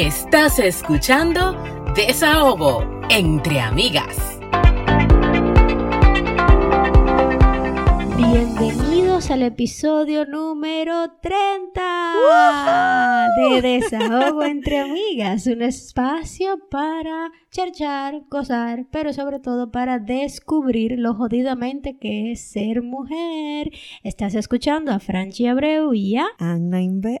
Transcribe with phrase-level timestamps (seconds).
[0.00, 1.52] Estás escuchando
[1.94, 4.16] Desahogo entre amigas.
[9.20, 11.90] Bienvenidos al episodio número 30
[13.36, 21.14] de Desahogo entre amigas, un espacio para charchar, gozar, pero sobre todo para descubrir lo
[21.14, 23.70] jodidamente que es ser mujer.
[24.04, 27.20] Estás escuchando a Franchi Abreu y a Anna Inver,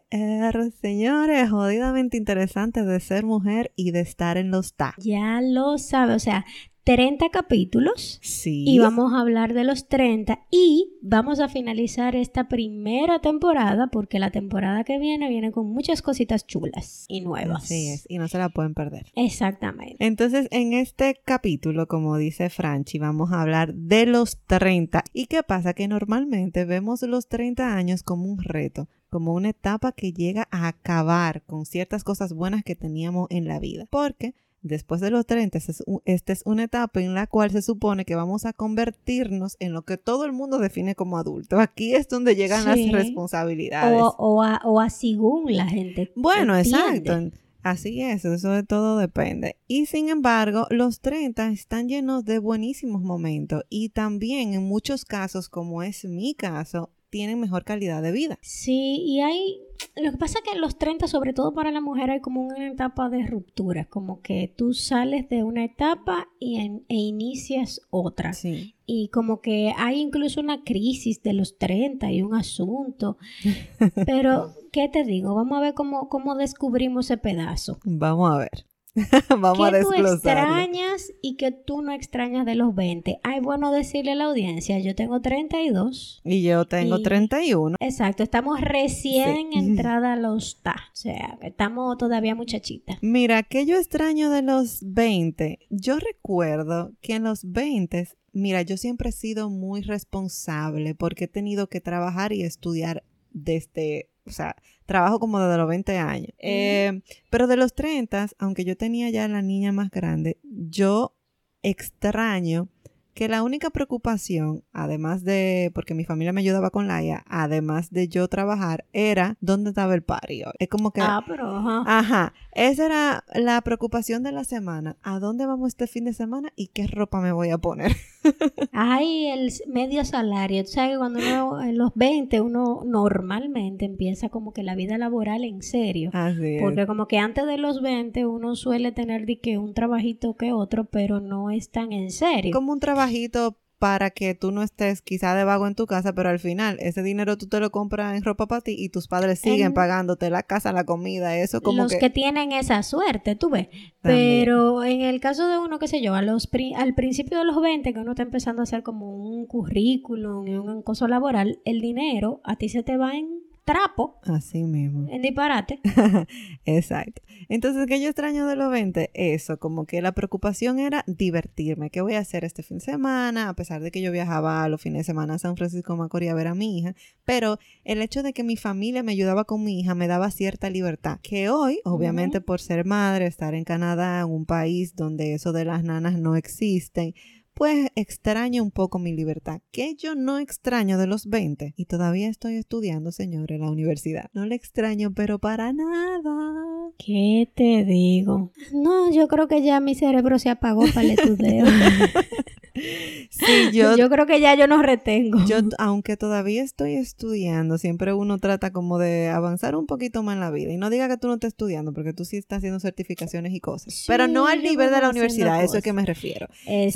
[0.80, 4.94] señores, jodidamente interesante de ser mujer y de estar en los ta.
[4.96, 6.46] Ya lo sabe, o sea,
[6.84, 8.18] 30 capítulos.
[8.22, 8.64] Sí.
[8.66, 14.18] Y vamos a hablar de los 30 y vamos a finalizar esta primera temporada porque
[14.18, 17.64] la temporada que viene viene con muchas cositas chulas y nuevas.
[17.64, 19.06] Así es, y no se la pueden perder.
[19.14, 19.96] Exactamente.
[20.04, 25.04] Entonces, en este capítulo, como dice Franchi, vamos a hablar de los 30.
[25.12, 25.74] ¿Y qué pasa?
[25.74, 30.68] Que normalmente vemos los 30 años como un reto, como una etapa que llega a
[30.68, 33.86] acabar con ciertas cosas buenas que teníamos en la vida.
[33.90, 35.58] Porque después de los 30,
[36.04, 39.82] esta es una etapa en la cual se supone que vamos a convertirnos en lo
[39.82, 41.58] que todo el mundo define como adulto.
[41.58, 44.00] Aquí es donde llegan las responsabilidades.
[44.00, 46.12] O, o, a, o según la gente.
[46.14, 47.30] Bueno, exacto.
[47.62, 49.56] Así es, eso de todo depende.
[49.68, 55.50] Y sin embargo, los 30 están llenos de buenísimos momentos y también en muchos casos,
[55.50, 58.38] como es mi caso, tienen mejor calidad de vida.
[58.40, 59.60] Sí, y hay,
[59.96, 62.42] lo que pasa es que en los 30, sobre todo para la mujer, hay como
[62.42, 66.58] una etapa de ruptura, como que tú sales de una etapa y
[66.88, 68.32] e inicias otra.
[68.32, 68.74] Sí.
[68.86, 73.18] Y como que hay incluso una crisis de los 30 y un asunto.
[74.06, 75.34] Pero, ¿qué te digo?
[75.34, 77.78] Vamos a ver cómo, cómo descubrimos ese pedazo.
[77.84, 78.69] Vamos a ver.
[79.28, 80.04] Vamos a desglosar.
[80.04, 83.20] tú extrañas y que tú no extrañas de los 20?
[83.22, 86.20] Ay, bueno decirle a la audiencia, yo tengo 32.
[86.24, 87.76] Y yo tengo 31.
[87.80, 90.76] Exacto, estamos recién entrada a los ta.
[90.92, 92.98] O sea, estamos todavía muchachitas.
[93.02, 95.58] Mira, que yo extraño de los 20?
[95.70, 101.28] Yo recuerdo que en los 20 Mira, yo siempre he sido muy responsable porque he
[101.28, 103.02] tenido que trabajar y estudiar
[103.32, 106.32] desde o sea, trabajo como desde los 20 años.
[106.38, 111.16] Eh, pero de los 30, aunque yo tenía ya la niña más grande, yo
[111.62, 112.68] extraño
[113.14, 118.08] que la única preocupación, además de, porque mi familia me ayudaba con Laia, además de
[118.08, 120.52] yo trabajar, era dónde estaba el pario.
[120.58, 121.00] Es como que...
[121.00, 121.84] Ah, pero ajá.
[121.86, 122.32] Ajá.
[122.52, 124.96] Esa era la preocupación de la semana.
[125.02, 127.92] ¿A dónde vamos este fin de semana y qué ropa me voy a poner?
[128.72, 130.64] Ay, el medio salario.
[130.64, 134.98] Tú sabes que cuando uno, en los 20, uno normalmente empieza como que la vida
[134.98, 136.10] laboral en serio.
[136.12, 140.34] Así Porque como que antes de los 20 uno suele tener de que un trabajito
[140.34, 142.52] que otro, pero no es tan en serio.
[142.52, 146.28] Como un trabajito para que tú no estés quizá de vago en tu casa, pero
[146.28, 149.38] al final ese dinero tú te lo compras en ropa para ti y tus padres
[149.38, 152.10] siguen pagándote la casa, la comida, eso como los que...
[152.10, 153.68] tienen esa suerte, tú ves.
[154.02, 156.46] Pero en el caso de uno, qué sé yo, a los
[156.76, 160.56] al principio de los 20 que uno está empezando a hacer como un currículum y
[160.56, 164.18] un coso laboral, el dinero a ti se te va en trapo.
[164.22, 165.08] Así mismo.
[165.10, 165.80] En disparate.
[166.64, 167.22] Exacto.
[167.48, 169.10] Entonces, ¿qué yo extraño de los 20?
[169.14, 171.90] Eso, como que la preocupación era divertirme.
[171.90, 173.48] ¿Qué voy a hacer este fin de semana?
[173.48, 176.34] A pesar de que yo viajaba los fines de semana a San Francisco Macorís a
[176.34, 176.94] ver a mi hija.
[177.24, 180.70] Pero el hecho de que mi familia me ayudaba con mi hija me daba cierta
[180.70, 181.18] libertad.
[181.22, 185.64] Que hoy, obviamente, por ser madre, estar en Canadá, en un país donde eso de
[185.64, 187.14] las nanas no existen,
[187.54, 192.28] pues extraño un poco mi libertad, que yo no extraño de los 20 y todavía
[192.28, 194.30] estoy estudiando, señor, en la universidad.
[194.32, 196.92] No le extraño, pero para nada.
[196.98, 198.52] ¿Qué te digo?
[198.72, 201.64] No, yo creo que ya mi cerebro se apagó para el estudio.
[202.74, 205.44] Sí, yo, yo creo que ya yo no retengo.
[205.46, 210.40] Yo, aunque todavía estoy estudiando, siempre uno trata como de avanzar un poquito más en
[210.40, 210.72] la vida.
[210.72, 213.60] Y no diga que tú no estás estudiando, porque tú sí estás haciendo certificaciones y
[213.60, 214.04] cosas.
[214.06, 216.48] pero no al nivel de la universidad, eso es que me refiero.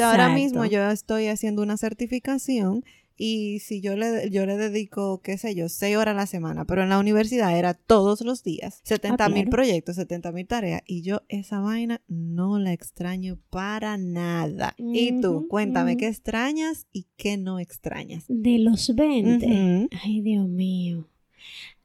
[0.03, 2.85] ahora mismo yo estoy haciendo una certificación
[3.17, 6.65] y si yo le, yo le dedico, qué sé yo, seis horas a la semana,
[6.65, 11.03] pero en la universidad era todos los días, 70 mil proyectos, 70 mil tareas, y
[11.03, 14.75] yo esa vaina no la extraño para nada.
[14.79, 18.25] y tú, cuéntame, ¿qué extrañas y qué no extrañas?
[18.29, 19.89] De los 20.
[20.03, 21.09] Ay, Dios mío.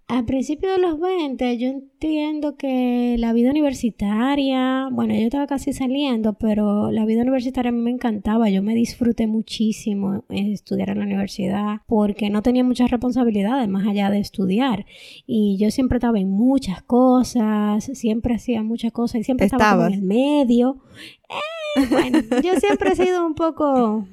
[0.10, 5.72] Al principio de los 20 yo entiendo que la vida universitaria, bueno, yo estaba casi
[5.72, 10.98] saliendo, pero la vida universitaria a mí me encantaba, yo me disfruté muchísimo estudiar en
[10.98, 14.88] la universidad porque no tenía muchas responsabilidades más allá de estudiar
[15.28, 19.94] y yo siempre estaba en muchas cosas, siempre hacía muchas cosas y siempre estaba en
[19.94, 20.80] el medio.
[21.30, 24.08] Eh, bueno, yo siempre he sido un poco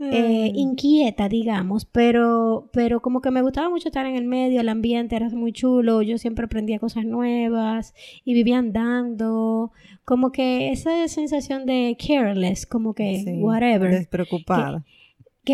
[0.00, 4.68] eh, inquieta, digamos, pero, pero como que me gustaba mucho estar en el medio, el
[4.68, 7.94] ambiente era muy chulo, yo siempre aprendía cosas nuevas
[8.24, 9.72] y vivía andando,
[10.04, 13.90] como que esa sensación de careless, como que whatever.
[13.90, 14.99] Despreocupada que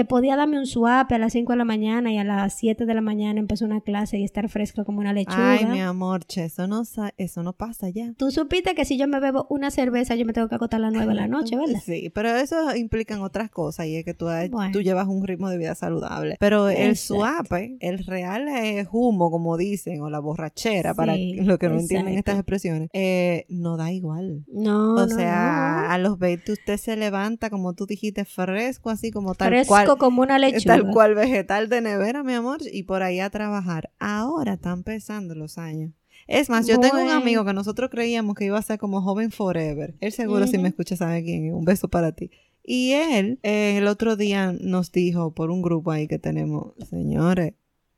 [0.09, 2.95] podía darme un swap a las 5 de la mañana y a las 7 de
[2.95, 5.53] la mañana empezó una clase y estar fresco como una lechuga.
[5.53, 6.83] Ay, mi amor, che, eso no,
[7.17, 8.13] eso no pasa ya.
[8.17, 10.83] Tú supiste que si yo me bebo una cerveza, yo me tengo que acotar a
[10.83, 11.81] las 9 de la noche, ¿verdad?
[11.85, 14.27] Sí, pero eso implica otras cosas y es que tú,
[14.73, 16.37] tú llevas un ritmo de vida saludable.
[16.41, 17.47] Pero el swap,
[17.81, 22.37] el real es humo, como dicen, o la borrachera, para los que no entienden estas
[22.37, 24.45] expresiones, eh, no da igual.
[24.53, 29.35] No, O sea, a los 20 usted se levanta, como tú dijiste, fresco, así como
[29.35, 30.77] tal cual como una lechuga.
[30.77, 33.91] Tal cual vegetal de nevera, mi amor, y por ahí a trabajar.
[33.99, 35.93] Ahora están pesando los años.
[36.27, 39.31] Es más, yo tengo un amigo que nosotros creíamos que iba a ser como joven
[39.31, 39.95] forever.
[40.01, 41.55] Él seguro si me escucha sabe quién.
[41.55, 42.31] Un beso para ti.
[42.65, 47.55] Y él eh, el otro día nos dijo por un grupo ahí que tenemos, señores,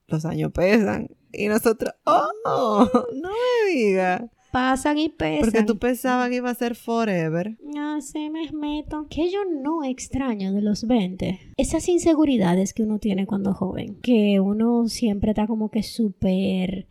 [0.08, 1.08] los años pesan.
[1.32, 5.40] Y nosotros, oh, no me digas pasan y pesan.
[5.40, 7.56] Porque tú pensabas que iba a ser forever.
[7.62, 9.06] No se me meto.
[9.08, 11.38] Que yo no extraño de los 20.
[11.56, 13.96] Esas inseguridades que uno tiene cuando joven.
[14.02, 16.86] Que uno siempre está como que súper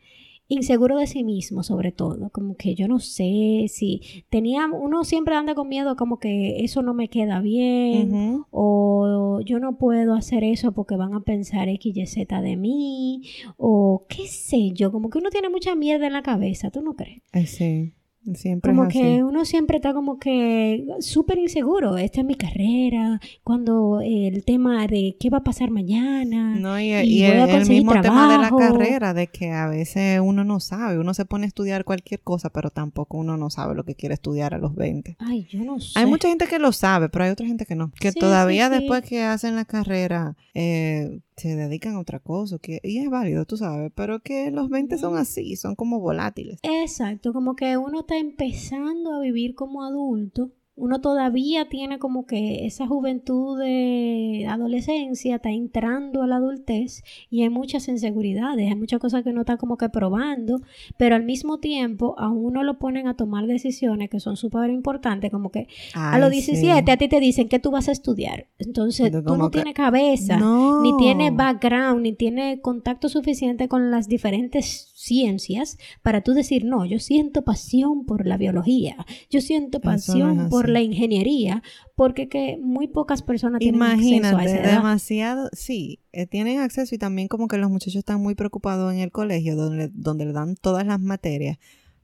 [0.47, 5.35] inseguro de sí mismo sobre todo, como que yo no sé si tenía, uno siempre
[5.35, 10.43] anda con miedo como que eso no me queda bien o yo no puedo hacer
[10.43, 13.23] eso porque van a pensar X, Y, Z de mí
[13.57, 16.95] o qué sé yo, como que uno tiene mucha mierda en la cabeza, ¿tú no
[16.95, 17.21] crees?
[17.45, 17.93] Sí.
[18.35, 21.97] Siempre como que uno siempre está como que súper inseguro.
[21.97, 23.19] Esta es mi carrera.
[23.43, 26.55] Cuando el tema de qué va a pasar mañana.
[26.55, 30.99] No, y, el, mismo tema de la carrera, de que a veces uno no sabe.
[30.99, 34.15] Uno se pone a estudiar cualquier cosa, pero tampoco uno no sabe lo que quiere
[34.15, 35.17] estudiar a los 20.
[35.19, 35.99] Ay, yo no sé.
[35.99, 37.91] Hay mucha gente que lo sabe, pero hay otra gente que no.
[37.99, 42.97] Que todavía después que hacen la carrera, eh, se dedican a otra cosa, que, y
[42.97, 46.59] es válido, tú sabes, pero que los 20 son así, son como volátiles.
[46.63, 52.67] Exacto, como que uno está empezando a vivir como adulto uno todavía tiene como que
[52.67, 58.99] esa juventud de adolescencia, está entrando a la adultez y hay muchas inseguridades, hay muchas
[58.99, 60.61] cosas que uno está como que probando,
[60.95, 65.31] pero al mismo tiempo a uno lo ponen a tomar decisiones que son súper importantes,
[65.31, 69.11] como que a los 17 a ti te dicen que tú vas a estudiar, entonces
[69.11, 70.39] tú no tienes cabeza,
[70.83, 76.85] ni tienes background, ni tienes contacto suficiente con las diferentes ciencias para tú decir, no,
[76.85, 78.95] yo siento pasión por la biología,
[79.31, 81.63] yo siento pasión por la ingeniería,
[81.95, 86.97] porque que muy pocas personas tienen acceso a esa demasiado, sí, eh, tienen acceso y
[86.97, 90.55] también como que los muchachos están muy preocupados en el colegio donde, donde le dan
[90.55, 91.57] todas las materias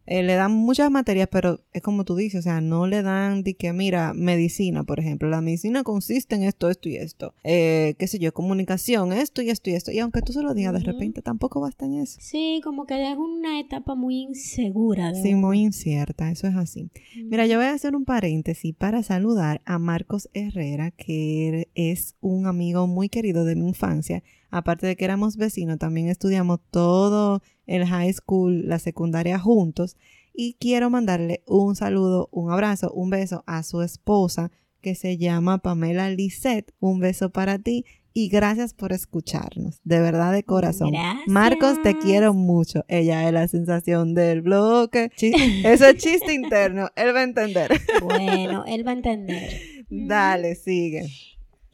[0.06, 3.44] eh, le dan muchas materias, pero es como tú dices, o sea, no le dan
[3.44, 5.30] de que, mira, medicina, por ejemplo.
[5.30, 7.34] La medicina consiste en esto, esto y esto.
[7.44, 9.92] Eh, qué sé yo, comunicación, esto y esto y esto.
[9.92, 12.18] Y aunque tú se lo digas de repente, tampoco basta en eso.
[12.22, 15.14] Sí, como que es una etapa muy insegura.
[15.16, 16.90] Sí, muy incierta, eso es así.
[17.30, 22.46] Mira, yo voy a hacer un paréntesis para saludar a Marcos Herrera, que es un
[22.46, 24.24] amigo muy querido de mi infancia
[24.54, 29.98] aparte de que éramos vecinos, también estudiamos todo el high school, la secundaria juntos.
[30.34, 34.52] Y quiero mandarle un saludo, un abrazo, un beso a su esposa
[34.82, 36.74] que se llama Pamela Lisette.
[36.80, 39.80] Un beso para ti y gracias por escucharnos.
[39.84, 40.92] De verdad, de corazón.
[41.26, 42.86] Marcos, te quiero mucho.
[42.88, 45.12] Ella es la sensación del bloque.
[45.18, 46.90] Eso es chiste interno.
[46.96, 47.72] Él va a entender.
[48.02, 49.62] Bueno, él va a entender.
[49.90, 51.08] Dale, sigue.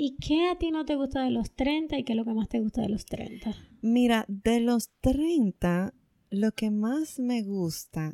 [0.01, 2.33] ¿Y qué a ti no te gusta de los 30 y qué es lo que
[2.33, 3.53] más te gusta de los 30?
[3.81, 5.93] Mira, de los 30,
[6.29, 8.13] lo que más me gusta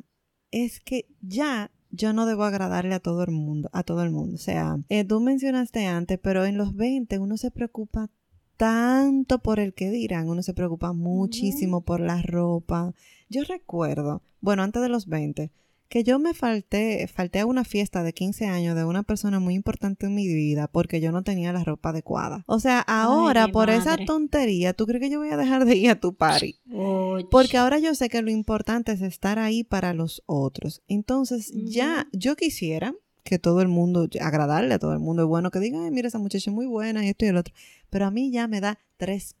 [0.50, 4.34] es que ya yo no debo agradarle a todo el mundo, a todo el mundo.
[4.34, 8.10] O sea, eh, tú mencionaste antes, pero en los 20 uno se preocupa
[8.56, 12.94] tanto por el que dirán, uno se preocupa muchísimo por la ropa.
[13.28, 15.52] Yo recuerdo, bueno, antes de los 20,
[15.88, 19.54] que yo me falté, falté a una fiesta de 15 años de una persona muy
[19.54, 22.44] importante en mi vida porque yo no tenía la ropa adecuada.
[22.46, 25.90] O sea, ahora por esa tontería, ¿tú crees que yo voy a dejar de ir
[25.90, 26.56] a tu party?
[27.30, 30.82] Porque ahora yo sé que lo importante es estar ahí para los otros.
[30.88, 32.94] Entonces, ya yo quisiera
[33.26, 36.08] que todo el mundo, agradarle a todo el mundo, es bueno que diga, ay, mira,
[36.08, 37.52] esa muchacha es muy buena y esto y el otro.
[37.90, 39.34] Pero a mí ya me da tres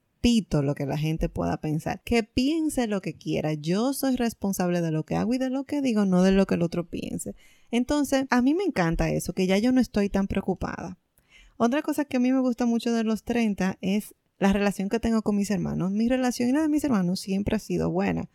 [0.62, 2.02] lo que la gente pueda pensar.
[2.04, 3.54] Que piense lo que quiera.
[3.54, 6.46] Yo soy responsable de lo que hago y de lo que digo, no de lo
[6.46, 7.36] que el otro piense.
[7.70, 10.98] Entonces, a mí me encanta eso, que ya yo no estoy tan preocupada.
[11.56, 15.00] Otra cosa que a mí me gusta mucho de los 30 es la relación que
[15.00, 15.92] tengo con mis hermanos.
[15.92, 18.28] Mi relación y la de mis hermanos siempre ha sido buena,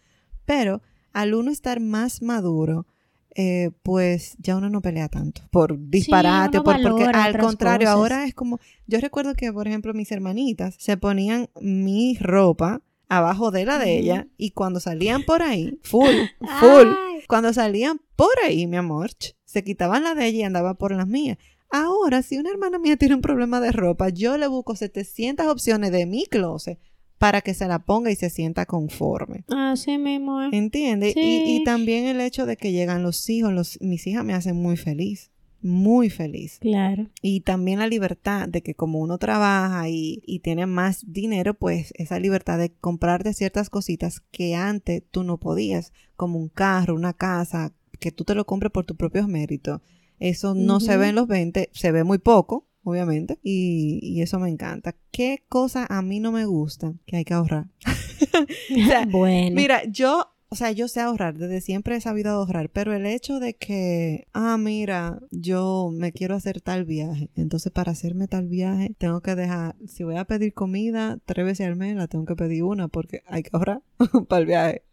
[0.46, 2.88] pero al uno estar más maduro,
[3.36, 8.26] eh, pues ya uno no pelea tanto por disparate o por, porque al contrario, ahora
[8.26, 13.66] es como, yo recuerdo que, por ejemplo, mis hermanitas se ponían mi ropa abajo de
[13.66, 16.16] la de ella y cuando salían por ahí, full,
[16.60, 16.88] full,
[17.28, 19.12] cuando salían por ahí, mi amor,
[19.46, 21.38] se quitaban la de ella y andaban por las mías.
[21.70, 25.92] Ahora, si una hermana mía tiene un problema de ropa, yo le busco 700 opciones
[25.92, 26.80] de mi closet
[27.22, 29.46] para que se la ponga y se sienta conforme.
[29.48, 30.42] Así mismo.
[30.51, 31.13] ¿Entiendes?
[31.16, 34.75] Y, también el hecho de que llegan los hijos, los, mis hijas me hacen muy
[34.75, 35.30] feliz
[35.63, 36.58] muy feliz.
[36.58, 37.08] Claro.
[37.22, 41.94] Y también la libertad de que como uno trabaja y, y, tiene más dinero, pues
[41.98, 47.13] esa libertad de comprarte ciertas cositas que antes tú no podías, como un carro, una
[47.13, 49.82] casa, que tú te lo compres por tus propios méritos.
[50.18, 54.40] Eso no se ve en los 20, se ve muy poco, obviamente, y, y, eso
[54.40, 54.96] me encanta.
[55.12, 56.94] ¿Qué cosa a mí no me gusta?
[57.06, 57.68] Que hay que ahorrar.
[59.12, 59.56] bueno.
[59.56, 63.40] Mira, yo o sea, yo sé ahorrar, desde siempre he sabido ahorrar, pero el hecho
[63.40, 68.94] de que, ah, mira, yo me quiero hacer tal viaje, entonces para hacerme tal viaje
[68.98, 72.36] tengo que dejar, si voy a pedir comida tres veces al mes, la tengo que
[72.36, 73.82] pedir una porque hay que ahorrar
[74.28, 74.84] para el viaje.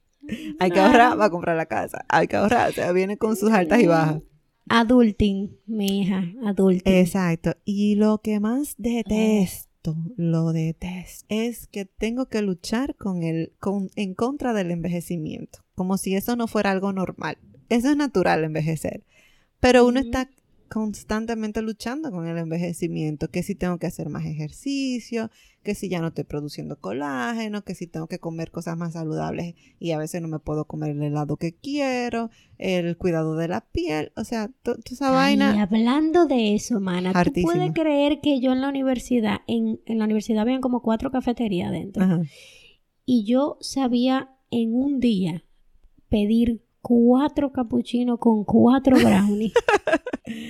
[0.61, 3.50] Hay que ahorrar para comprar la casa, hay que ahorrar, o sea, viene con sus
[3.50, 4.23] altas y bajas.
[4.68, 6.92] Adulting, mi hija, adulting.
[6.92, 7.54] Exacto.
[7.64, 9.68] Y lo que más detesto
[10.16, 15.96] lo detesto, es que tengo que luchar con el, con, en contra del envejecimiento, como
[15.96, 17.38] si eso no fuera algo normal.
[17.68, 19.04] Eso es natural envejecer,
[19.60, 20.30] pero uno está
[20.68, 25.30] constantemente luchando con el envejecimiento, que si tengo que hacer más ejercicio,
[25.62, 29.54] que si ya no estoy produciendo colágeno, que si tengo que comer cosas más saludables
[29.78, 33.62] y a veces no me puedo comer el helado que quiero, el cuidado de la
[33.62, 35.54] piel, o sea, toda esa vaina.
[35.56, 39.98] Y hablando de eso, mana, ¿tú puedes creer que yo en la universidad, en, en
[39.98, 42.22] la universidad habían como cuatro cafeterías dentro,
[43.04, 45.44] y yo sabía en un día
[46.08, 49.52] pedir cuatro capuchinos con cuatro brownies.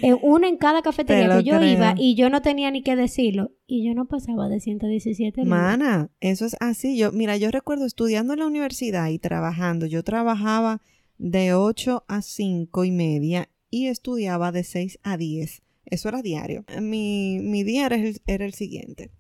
[0.03, 3.53] Eh, uno en cada cafetería que yo iba y yo no tenía ni que decirlo.
[3.69, 6.97] Y yo no pasaba de 117 Mana, eso es así.
[6.97, 9.87] Yo, mira, yo recuerdo estudiando en la universidad y trabajando.
[9.87, 10.83] Yo trabajaba
[11.17, 15.63] de 8 a 5 y media y estudiaba de 6 a 10.
[15.87, 16.65] Eso era diario.
[16.81, 19.11] Mi, mi día era el, era el siguiente.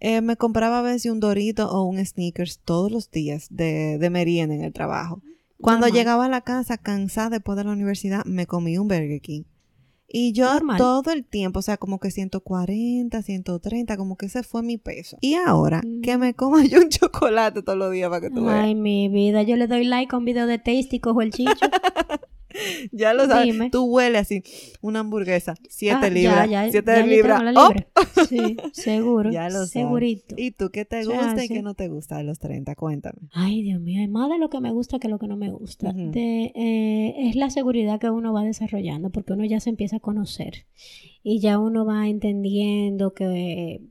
[0.00, 4.10] Eh, me compraba a veces un dorito o un sneakers todos los días de, de
[4.10, 5.22] merienda en el trabajo.
[5.60, 9.42] Cuando llegaba a la casa cansada después de la universidad, me comí un Burger King.
[10.12, 14.60] Y yo todo el tiempo, o sea, como que 140, 130, como que ese fue
[14.62, 15.16] mi peso.
[15.20, 16.20] Y ahora, que mm.
[16.20, 18.64] me coma yo un chocolate todos los días para que tú veas.
[18.64, 21.30] Ay, mi vida, yo le doy like a un video de Tasty y cojo el
[21.30, 21.52] chicho.
[22.92, 23.70] ya lo sabes.
[23.70, 24.42] Tú hueles así,
[24.80, 26.48] una hamburguesa, 7 ah, libras.
[26.70, 27.42] 7 libras.
[27.56, 27.72] ¡Oh!
[28.28, 29.30] Sí, seguro.
[29.30, 30.34] ya lo Segurito.
[30.38, 32.74] ¿Y tú qué te gusta y qué no te gusta de los 30?
[32.74, 33.18] Cuéntame.
[33.32, 35.50] Ay, Dios mío, hay más de lo que me gusta que lo que no me
[35.50, 35.92] gusta.
[35.92, 40.00] de, eh, es la seguridad que uno va desarrollando, porque uno ya se empieza a
[40.00, 40.66] conocer
[41.22, 43.82] y ya uno va entendiendo que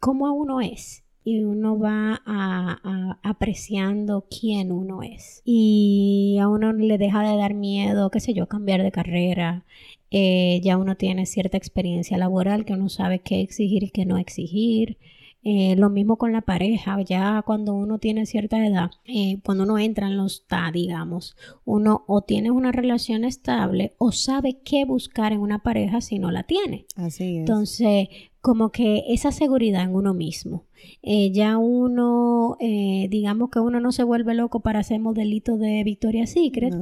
[0.00, 5.42] cómo uno es y uno va a, apreciando quién uno es.
[5.44, 9.66] Y a uno le deja de dar miedo, qué sé yo, cambiar de carrera.
[10.10, 14.16] Eh, ya uno tiene cierta experiencia laboral que uno sabe qué exigir y qué no
[14.16, 14.96] exigir.
[15.44, 19.78] Eh, lo mismo con la pareja, ya cuando uno tiene cierta edad, eh, cuando uno
[19.78, 25.32] entra en los TA, digamos, uno o tiene una relación estable o sabe qué buscar
[25.32, 26.86] en una pareja si no la tiene.
[26.96, 27.40] Así es.
[27.40, 28.08] Entonces,
[28.48, 30.64] como que esa seguridad en uno mismo.
[31.02, 36.30] Eh, ya uno, digamos que uno no se vuelve loco para hacer modelitos de Victoria's
[36.30, 36.74] Secret,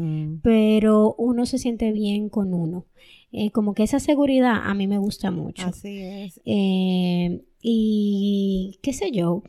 [0.43, 2.87] pero uno se siente bien con uno.
[3.53, 5.67] como que esa seguridad a mí me gusta mucho.
[5.67, 6.41] Así es.
[6.45, 9.43] Y qué sé yo,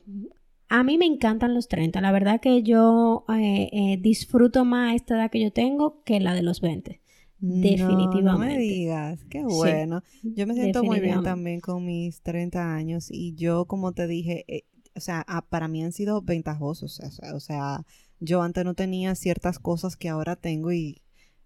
[0.70, 2.02] a mí me encantan los 30.
[2.02, 6.34] La verdad que yo eh, eh, disfruto más esta edad que yo tengo que la
[6.34, 7.02] de los 20.
[7.40, 8.22] Definitivamente.
[8.24, 10.02] No, me digas, qué bueno.
[10.24, 14.46] yo me siento muy bien también con mis 30 años y yo, como te dije,
[14.48, 14.64] eh,
[14.96, 17.00] o sea, para mí han sido ventajosos.
[17.34, 17.86] O sea,
[18.20, 21.02] yo antes no tenía ciertas cosas que ahora tengo y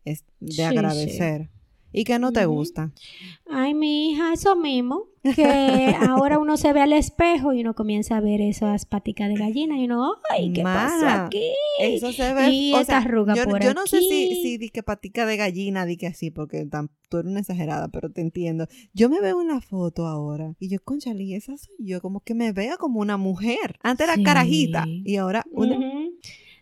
[0.05, 1.49] es de agradecer.
[1.93, 2.91] ¿Y que no te gusta?
[3.49, 5.07] Ay, mi hija, eso mismo.
[5.35, 9.35] Que ahora uno se ve al espejo y uno comienza a ver esas paticas de
[9.35, 11.51] gallina y uno, ay, ¿qué pasa aquí?
[11.79, 12.49] Eso se ve.
[12.49, 15.85] Y esa arruga yo, por yo no sé si, si di que patica de gallina,
[15.85, 16.67] di que así, porque
[17.09, 18.67] tú eres una exagerada, pero te entiendo.
[18.93, 22.33] Yo me veo en la foto ahora y yo, conchale, esa soy yo, como que
[22.33, 23.77] me veo como una mujer.
[23.83, 25.77] Antes era carajita y ahora una.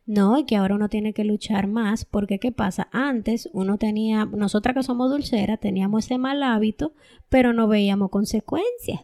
[0.10, 2.90] No, y que ahora uno tiene que luchar más, porque ¿qué pasa?
[2.92, 6.94] Antes uno tenía, nosotras que somos dulceras, teníamos ese mal hábito,
[7.30, 9.02] pero no veíamos consecuencias.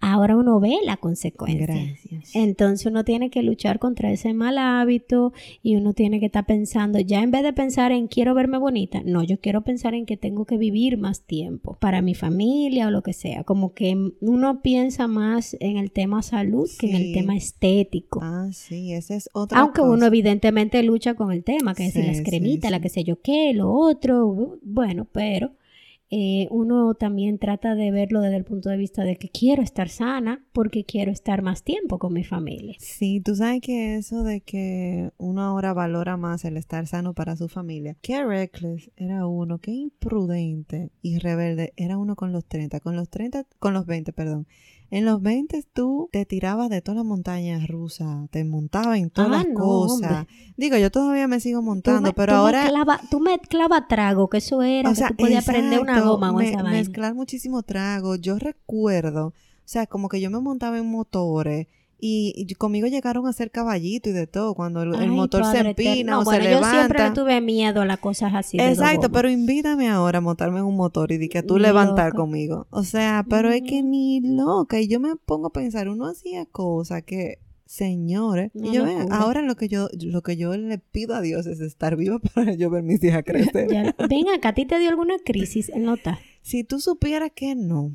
[0.00, 1.66] Ahora uno ve la consecuencia.
[1.66, 2.34] Gracias.
[2.34, 6.98] Entonces uno tiene que luchar contra ese mal hábito y uno tiene que estar pensando,
[6.98, 10.16] ya en vez de pensar en quiero verme bonita, no, yo quiero pensar en que
[10.16, 13.44] tengo que vivir más tiempo para mi familia o lo que sea.
[13.44, 18.20] Como que uno piensa más en el tema salud que en el tema estético.
[18.22, 19.92] Ah, sí, esa es otra Aunque cosa.
[19.92, 23.20] uno evidentemente lucha con el tema, que es Sí, las sí, la que sé yo
[23.20, 25.52] qué, lo otro, bueno, pero
[26.10, 29.88] eh, uno también trata de verlo desde el punto de vista de que quiero estar
[29.88, 32.74] sana porque quiero estar más tiempo con mi familia.
[32.80, 37.36] Sí, tú sabes que eso de que uno ahora valora más el estar sano para
[37.36, 37.96] su familia.
[38.02, 43.08] Qué reckless era uno, qué imprudente y rebelde era uno con los 30, con los
[43.08, 44.46] 30, con los 20, perdón.
[44.90, 49.30] En los 20 tú te tirabas de todas las montañas rusas, te montabas en todas
[49.30, 50.10] Ah, las no, cosas.
[50.10, 50.26] hombre.
[50.56, 52.62] Digo, yo todavía me sigo montando, me- pero tú ahora...
[52.64, 56.32] Mezclaba, tú mezclaba trago, que eso era, O que sea, tú podías prender una goma
[56.32, 58.16] me- mezclar muchísimo trago.
[58.16, 59.32] Yo recuerdo, o
[59.64, 61.68] sea, como que yo me montaba en motores
[62.00, 65.44] y, y conmigo llegaron a hacer caballito y de todo, cuando el, el Ay, motor
[65.44, 66.20] se empina eterno.
[66.20, 67.12] o bueno, se yo siempre le levanta.
[67.20, 68.58] tuve miedo a las cosas así.
[68.60, 72.06] Exacto, pero invítame ahora a montarme en un motor y di que tú Ni levantar
[72.08, 72.16] loca.
[72.18, 72.66] conmigo.
[72.70, 74.80] O sea, pero es que ni loca.
[74.80, 79.16] Y yo me pongo a pensar, uno hacía cosas que, señores, y yo locura.
[79.16, 82.54] ahora lo que yo, lo que yo le pido a Dios es estar viva para
[82.54, 83.68] yo ver mis hijas crecer.
[84.08, 86.18] Ven acá, ¿a ti te dio alguna crisis nota?
[86.42, 87.94] Si tú supieras que no,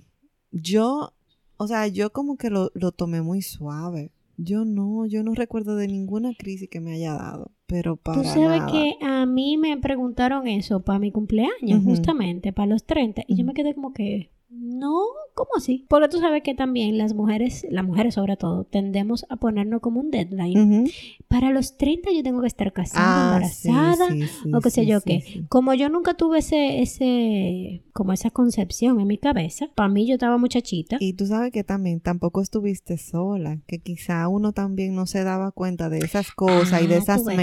[0.52, 1.15] yo,
[1.58, 4.12] o sea, yo como que lo, lo tomé muy suave.
[4.38, 8.28] Yo no, yo no recuerdo de ninguna crisis que me haya dado, pero para Tú
[8.28, 8.72] sabes nada.
[8.72, 13.46] que a mí me preguntaron eso para mi cumpleaños, justamente, para los 30, y yo
[13.46, 15.00] me quedé como que, no,
[15.34, 15.86] ¿cómo así?
[15.90, 20.00] Porque tú sabes que también las mujeres, las mujeres sobre todo, tendemos a ponernos como
[20.00, 20.90] un deadline.
[21.28, 24.86] Para los 30 yo tengo que estar casada, Ah, embarazada, sí, sí, o qué sé
[24.86, 25.46] yo qué.
[25.50, 30.14] Como yo nunca tuve ese, ese, como esa concepción en mi cabeza, para mí yo
[30.14, 30.98] estaba muchachita.
[31.00, 35.52] Y tú sabes que también tampoco estuviste sola, que quizá uno también no se daba
[35.52, 37.36] cuenta de esas cosas y de Ah, esas ves.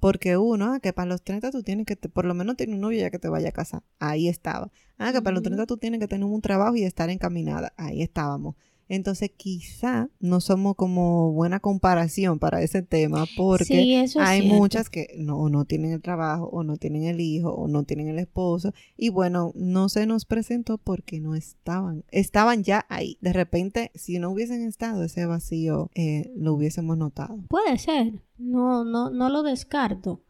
[0.00, 2.74] Porque uno, ah, que para los 30 tú tienes que, te- por lo menos tener
[2.74, 4.70] un novio ya que te vaya a casar, ahí estaba.
[4.98, 5.44] Ah, que para los Ujú.
[5.44, 8.56] 30 tú tienes que tener un trabajo y estar encaminada, ahí estábamos.
[8.88, 14.40] Entonces quizá no somos como buena comparación para ese tema, porque sí, eso es hay
[14.40, 14.56] cierto.
[14.56, 17.84] muchas que no, o no tienen el trabajo, o no tienen el hijo, o no
[17.84, 18.72] tienen el esposo.
[18.96, 22.04] Y bueno, no se nos presentó porque no estaban.
[22.10, 23.18] Estaban ya ahí.
[23.20, 27.38] De repente, si no hubiesen estado, ese vacío eh, lo hubiésemos notado.
[27.48, 30.22] Puede ser, no, no, no lo descarto.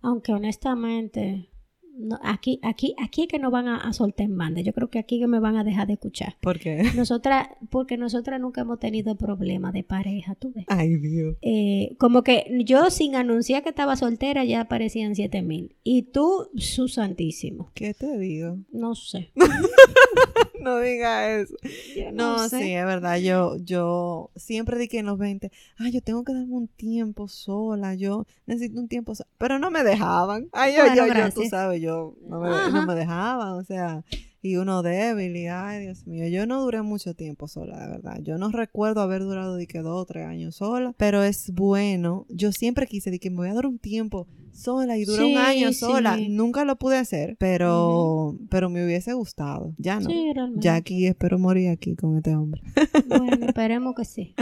[0.00, 1.50] Aunque honestamente,
[1.98, 4.60] no- aquí, aquí, aquí es que no van a, a soltar en banda.
[4.60, 6.36] Yo creo que aquí que me van a dejar de escuchar.
[6.40, 6.84] ¿Por qué?
[6.96, 10.64] Nosotras, porque nosotras nunca hemos tenido problemas de pareja, tú ves.
[10.68, 11.36] Ay, Dios.
[11.42, 15.76] Eh, como que yo sin anunciar que estaba soltera ya aparecían siete mil.
[15.84, 17.70] Y tú, su santísimo.
[17.74, 18.58] ¿Qué te digo?
[18.72, 19.30] No sé.
[20.60, 21.54] No diga eso.
[21.96, 22.58] Yo No, sé.
[22.60, 23.16] sí, es verdad.
[23.18, 27.94] Yo, yo siempre dije en los 20, ay, yo tengo que darme un tiempo sola,
[27.94, 29.28] yo necesito un tiempo sola.
[29.38, 30.48] Pero no me dejaban.
[30.52, 34.04] Ay, yo, Bueno, yo, yo, tú sabes, yo no me, no me dejaban, o sea,
[34.42, 38.18] y uno débil y, ay, Dios mío, yo no duré mucho tiempo sola, de verdad.
[38.22, 42.26] Yo no recuerdo haber durado de que dos o tres años sola, pero es bueno.
[42.28, 44.26] Yo siempre quise de que me voy a dar un tiempo
[44.58, 45.74] sola y duré Sí, un año sí.
[45.80, 46.18] sola.
[46.28, 49.74] Nunca lo pude hacer, pero, pero me hubiese gustado.
[49.78, 50.10] Ya no.
[50.10, 50.64] Sí, realmente.
[50.64, 52.60] Ya aquí espero morir aquí con este hombre.
[53.08, 54.34] Bueno, esperemos que sí.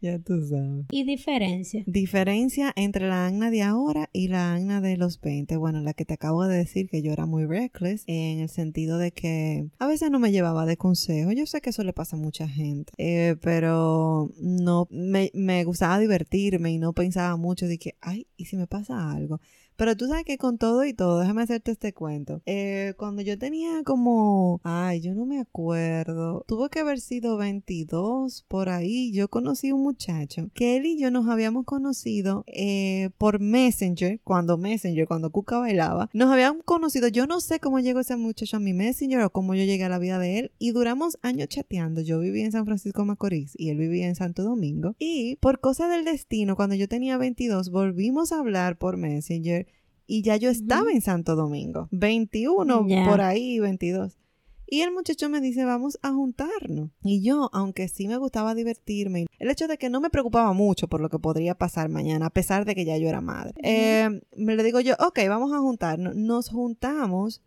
[0.00, 0.86] ya tú sabes.
[0.90, 1.84] Y diferencia.
[1.86, 5.56] Diferencia entre la Agna de ahora y la Agna de los 20.
[5.56, 8.98] Bueno, la que te acabo de decir que yo era muy reckless en el sentido
[8.98, 11.30] de que a veces no me llevaba de consejo.
[11.32, 15.98] Yo sé que eso le pasa a mucha gente, eh, pero no me, me gustaba
[15.98, 19.40] divertirme y no pensaba mucho de que, ay, ¿y si me pasa algo?
[19.78, 22.42] Pero tú sabes que con todo y todo, déjame hacerte este cuento.
[22.46, 28.44] Eh, cuando yo tenía como, ay, yo no me acuerdo, tuvo que haber sido 22
[28.48, 29.12] por ahí.
[29.12, 34.58] Yo conocí un muchacho que él y yo nos habíamos conocido eh, por Messenger, cuando
[34.58, 36.10] Messenger, cuando Cuca bailaba.
[36.12, 39.54] Nos habíamos conocido, yo no sé cómo llegó ese muchacho a mi Messenger o cómo
[39.54, 40.52] yo llegué a la vida de él.
[40.58, 42.00] Y duramos años chateando.
[42.00, 44.96] Yo vivía en San Francisco Macorís y él vivía en Santo Domingo.
[44.98, 49.67] Y por cosa del destino, cuando yo tenía 22, volvimos a hablar por Messenger
[50.08, 51.86] y ya yo estaba en Santo Domingo.
[51.92, 53.06] 21 Ya.
[53.08, 54.18] por ahí, 22.
[54.70, 56.90] Y el muchacho me dice, vamos a juntarnos.
[57.02, 60.88] Y yo, aunque sí me gustaba divertirme, el hecho de que no me preocupaba mucho
[60.88, 64.08] por lo que podría pasar mañana, a pesar de que ya yo era madre, eh,
[64.36, 66.16] me le digo yo, ok, vamos a juntarnos.
[66.16, 67.40] Nos juntamos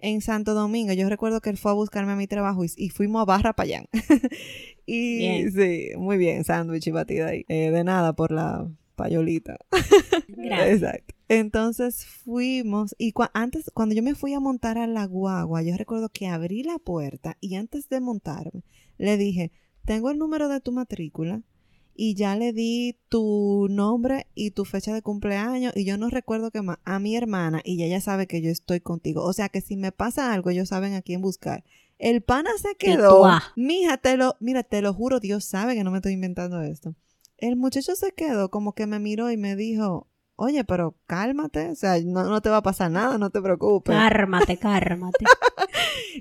[0.00, 0.92] en Santo Domingo.
[0.94, 3.52] Yo recuerdo que él fue a buscarme a mi trabajo y, y fuimos a Barra
[3.52, 3.86] Payán.
[4.86, 5.52] y Bien.
[5.52, 7.44] sí, muy bien, sándwich y batida ahí.
[7.48, 9.56] Eh, de nada por la payolita.
[10.28, 10.82] Gracias.
[10.82, 11.14] Exacto.
[11.28, 16.08] Entonces fuimos y antes, cuando yo me fui a montar a la guagua, yo recuerdo
[16.08, 18.62] que abrí la puerta y antes de montarme,
[18.98, 19.52] le dije,
[19.84, 21.42] tengo el número de tu matrícula
[21.94, 26.50] y ya le di tu nombre y tu fecha de cumpleaños y yo no recuerdo
[26.50, 29.22] que más a mi hermana y ella sabe que yo estoy contigo.
[29.22, 31.64] O sea que si me pasa algo, ellos saben a quién buscar.
[31.98, 33.24] El pana se quedó.
[33.56, 36.94] Mija, te lo, mira, te lo juro, Dios sabe que no me estoy inventando esto.
[37.38, 41.74] El muchacho se quedó como que me miró y me dijo, oye, pero cálmate, o
[41.74, 43.94] sea, no, no te va a pasar nada, no te preocupes.
[43.94, 45.24] Cármate, cármate.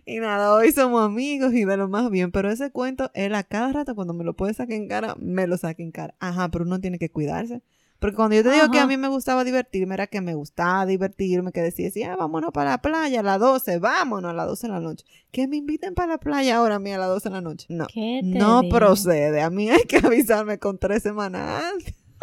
[0.06, 3.44] y nada, hoy somos amigos y de lo más bien, pero ese cuento, él a
[3.44, 6.16] cada rato cuando me lo puede sacar en cara, me lo saca en cara.
[6.20, 7.62] Ajá, pero uno tiene que cuidarse.
[8.04, 10.86] Porque cuando yo te digo que a mí me gustaba divertirme, era que me gustaba
[10.86, 14.46] divertirme, que decía, sí, ah, vámonos para la playa a las 12, vámonos a las
[14.46, 15.06] 12 de la noche.
[15.32, 17.66] Que me inviten para la playa ahora a mí a las 12 de la noche.
[17.70, 17.88] No,
[18.22, 19.42] no procede.
[19.42, 21.64] A mí hay que avisarme con tres semanas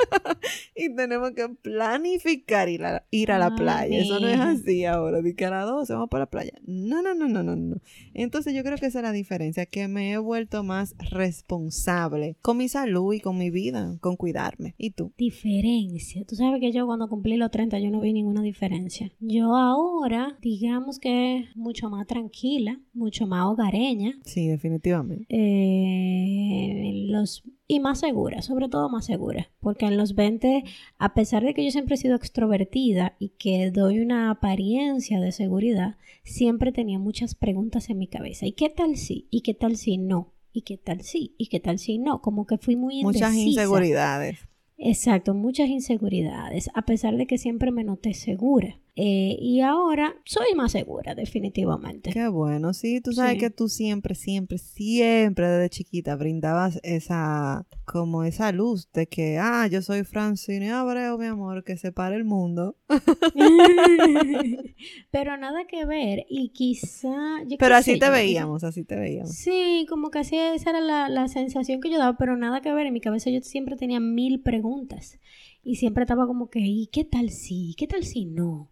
[0.76, 3.98] y tenemos que planificar ir a, ir a la playa.
[3.98, 6.52] Eso no es así ahora, de que a las 12 vamos para la playa.
[6.64, 7.76] No, no, no, no, no, no.
[8.14, 12.56] Entonces yo creo que esa es la diferencia, que me he vuelto más responsable con
[12.56, 14.74] mi salud y con mi vida, con cuidarme.
[14.78, 15.12] ¿Y tú?
[15.16, 16.24] Diferencia.
[16.24, 19.10] Tú sabes que yo cuando cumplí los 30 yo no vi ninguna diferencia.
[19.20, 24.14] Yo ahora, digamos que mucho más tranquila, mucho más hogareña.
[24.24, 25.26] Sí, definitivamente.
[25.28, 30.64] Eh, los y más segura, sobre todo más segura, porque en los 20,
[30.98, 35.30] a pesar de que yo siempre he sido extrovertida y que doy una apariencia de
[35.30, 38.44] seguridad, siempre tenía muchas preguntas en mi cabeza.
[38.44, 39.28] ¿Y qué tal si?
[39.30, 40.32] ¿Y qué tal si no?
[40.52, 41.36] ¿Y qué tal si?
[41.38, 42.20] ¿Y qué tal si no?
[42.20, 43.28] Como que fui muy indecisa.
[43.28, 44.48] Muchas inseguridades.
[44.76, 48.80] Exacto, muchas inseguridades, a pesar de que siempre me noté segura.
[48.96, 52.10] Eh, y ahora soy más segura, definitivamente.
[52.12, 58.24] Qué bueno, sí, tú sabes que tú siempre, siempre, siempre desde chiquita brindabas esa, como
[58.24, 62.76] esa luz de que, ah, yo soy Francine Abreu, mi amor, que separe el mundo.
[65.10, 67.44] pero nada que ver, y quizá...
[67.58, 69.34] pero así te veíamos, así te veíamos.
[69.34, 72.72] Sí, como que así esa era la, la sensación que yo daba, pero nada que
[72.72, 75.18] ver, en mi cabeza yo siempre tenía mil preguntas.
[75.62, 77.74] Y siempre estaba como que, ¿y qué tal si?
[77.76, 78.70] ¿Qué tal si no?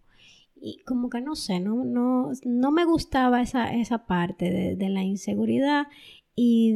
[0.60, 5.02] Y como que no sé, no, no, no me gustaba esa, esa parte de, la
[5.02, 5.86] inseguridad
[6.34, 6.72] y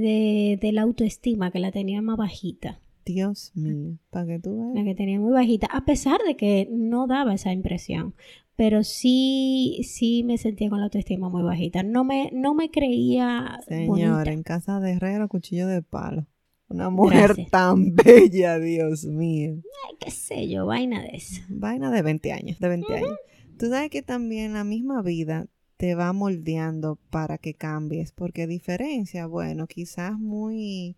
[0.61, 2.81] de, la autoestima que la tenía más bajita.
[3.05, 4.75] Dios mío, para que tú veas.
[4.75, 8.15] La que tenía muy bajita, a pesar de que no daba esa impresión,
[8.55, 11.83] pero sí, sí me sentía con la autoestima muy bajita.
[11.83, 13.59] No me, no me creía.
[13.67, 16.27] Señora, en casa de herrero, cuchillo de palo.
[16.69, 19.57] Una mujer tan bella, Dios mío.
[19.89, 21.43] Ay, qué sé yo, vaina de eso.
[21.49, 23.19] Vaina de 20 años, de 20 años.
[23.59, 29.27] Tú sabes que también la misma vida te va moldeando para que cambies, porque diferencia,
[29.27, 30.97] bueno, quizás muy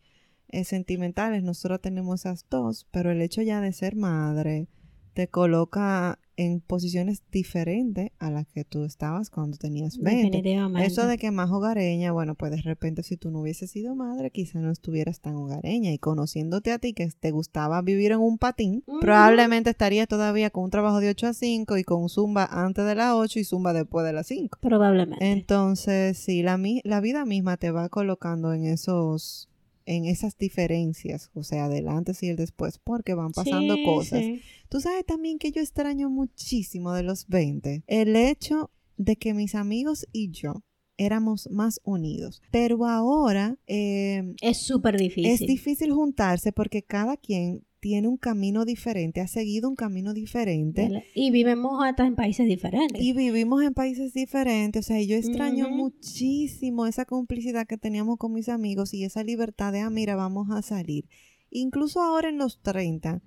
[0.49, 4.69] eh, sentimentales, nosotros tenemos esas dos, pero el hecho ya de ser madre
[5.15, 10.43] te coloca en posiciones diferentes a las que tú estabas cuando tenías 20.
[10.85, 14.31] Eso de que más hogareña, bueno, pues de repente si tú no hubieses sido madre,
[14.31, 18.39] quizá no estuvieras tan hogareña y conociéndote a ti que te gustaba vivir en un
[18.39, 22.85] patín, probablemente estarías todavía con un trabajo de 8 a 5 y con zumba antes
[22.85, 24.59] de las 8 y zumba después de las 5.
[24.61, 25.33] Probablemente.
[25.33, 29.49] Entonces, sí, la, la vida misma te va colocando en esos
[29.87, 34.25] en esas diferencias, o sea, del antes y el después, porque van pasando cosas.
[34.69, 39.55] Tú sabes también que yo extraño muchísimo de los 20, el hecho de que mis
[39.55, 40.63] amigos y yo
[40.97, 42.41] éramos más unidos.
[42.51, 43.59] Pero ahora...
[43.67, 45.27] Eh, es súper difícil.
[45.27, 51.05] Es difícil juntarse porque cada quien tiene un camino diferente, ha seguido un camino diferente.
[51.15, 52.99] Y vivimos hasta en países diferentes.
[52.99, 54.87] Y vivimos en países diferentes.
[54.87, 59.71] O sea, yo extraño muchísimo esa complicidad que teníamos con mis amigos y esa libertad
[59.71, 61.05] de, ah, mira, vamos a salir.
[61.51, 63.21] Incluso ahora en los 30,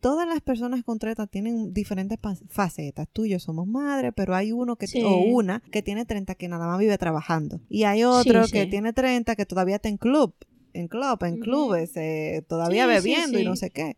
[0.00, 3.08] todas las personas con 30 tienen diferentes facetas.
[3.12, 6.46] Tú y yo somos madres, pero hay uno que o una que tiene 30 que
[6.46, 7.62] nada más vive trabajando.
[7.68, 10.36] Y hay otro que tiene 30 que todavía está en club
[10.78, 13.96] en club, en clubes, eh, todavía bebiendo y no sé qué.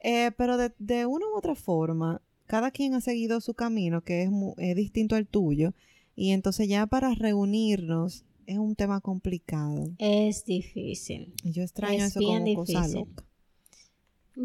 [0.00, 4.76] Eh, pero de, una u otra forma, cada quien ha seguido su camino, que es,
[4.76, 5.74] distinto al tuyo,
[6.14, 9.90] y entonces ya para reunirnos es un tema complicado.
[9.98, 11.32] Es difícil.
[11.44, 13.27] Yo extraño eso como cosa loca.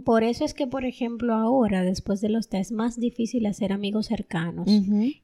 [0.02, 3.72] Por eso es que, por ejemplo, ahora, después de los test, es más difícil hacer
[3.72, 4.68] amigos cercanos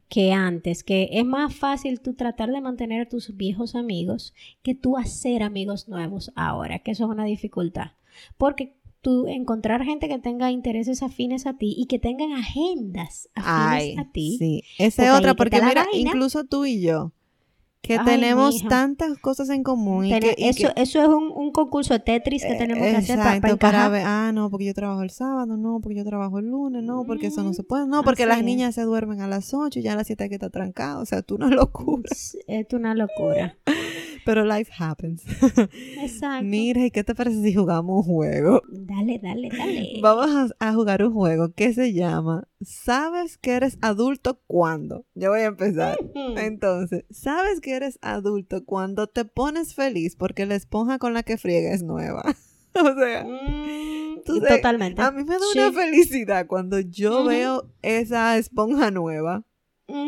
[0.09, 4.75] que antes, que es más fácil tú tratar de mantener a tus viejos amigos que
[4.75, 7.91] tú hacer amigos nuevos ahora, que eso es una dificultad.
[8.37, 13.97] Porque tú encontrar gente que tenga intereses afines a ti y que tengan agendas afines
[13.97, 14.35] a ti.
[14.37, 17.13] Sí, esa es otra, porque mira, incluso tú y yo
[17.81, 20.05] que tenemos tantas cosas en común.
[20.05, 23.89] Y que, eso, eso es un, concurso de Tetris que tenemos que hacer para, para,
[23.89, 27.05] ver, ah, no, porque yo trabajo el sábado, no, porque yo trabajo el lunes, no,
[27.05, 29.81] porque eso no se puede, no, porque las niñas se duermen a las 8 y
[29.81, 32.09] ya a las 7 hay que estar trancado, o sea, tú una locura.
[32.47, 33.57] Es una locura.
[34.29, 35.23] Pero life happens.
[36.01, 36.45] Exacto.
[36.45, 38.61] Mira, ¿y qué te parece si jugamos un juego?
[38.69, 39.93] Dale, dale, dale.
[40.03, 45.05] Vamos a, a jugar un juego que se llama ¿Sabes que eres adulto cuándo?
[45.15, 45.97] Yo voy a empezar.
[46.37, 51.37] Entonces, ¿sabes que eres adulto cuando te pones feliz porque la esponja con la que
[51.37, 52.21] friega es nueva?
[52.75, 55.01] o sea, Mm, tú sabes, Totalmente.
[55.01, 55.57] a mí me da Sí.
[55.59, 59.43] una felicidad cuando yo veo esa esponja nueva.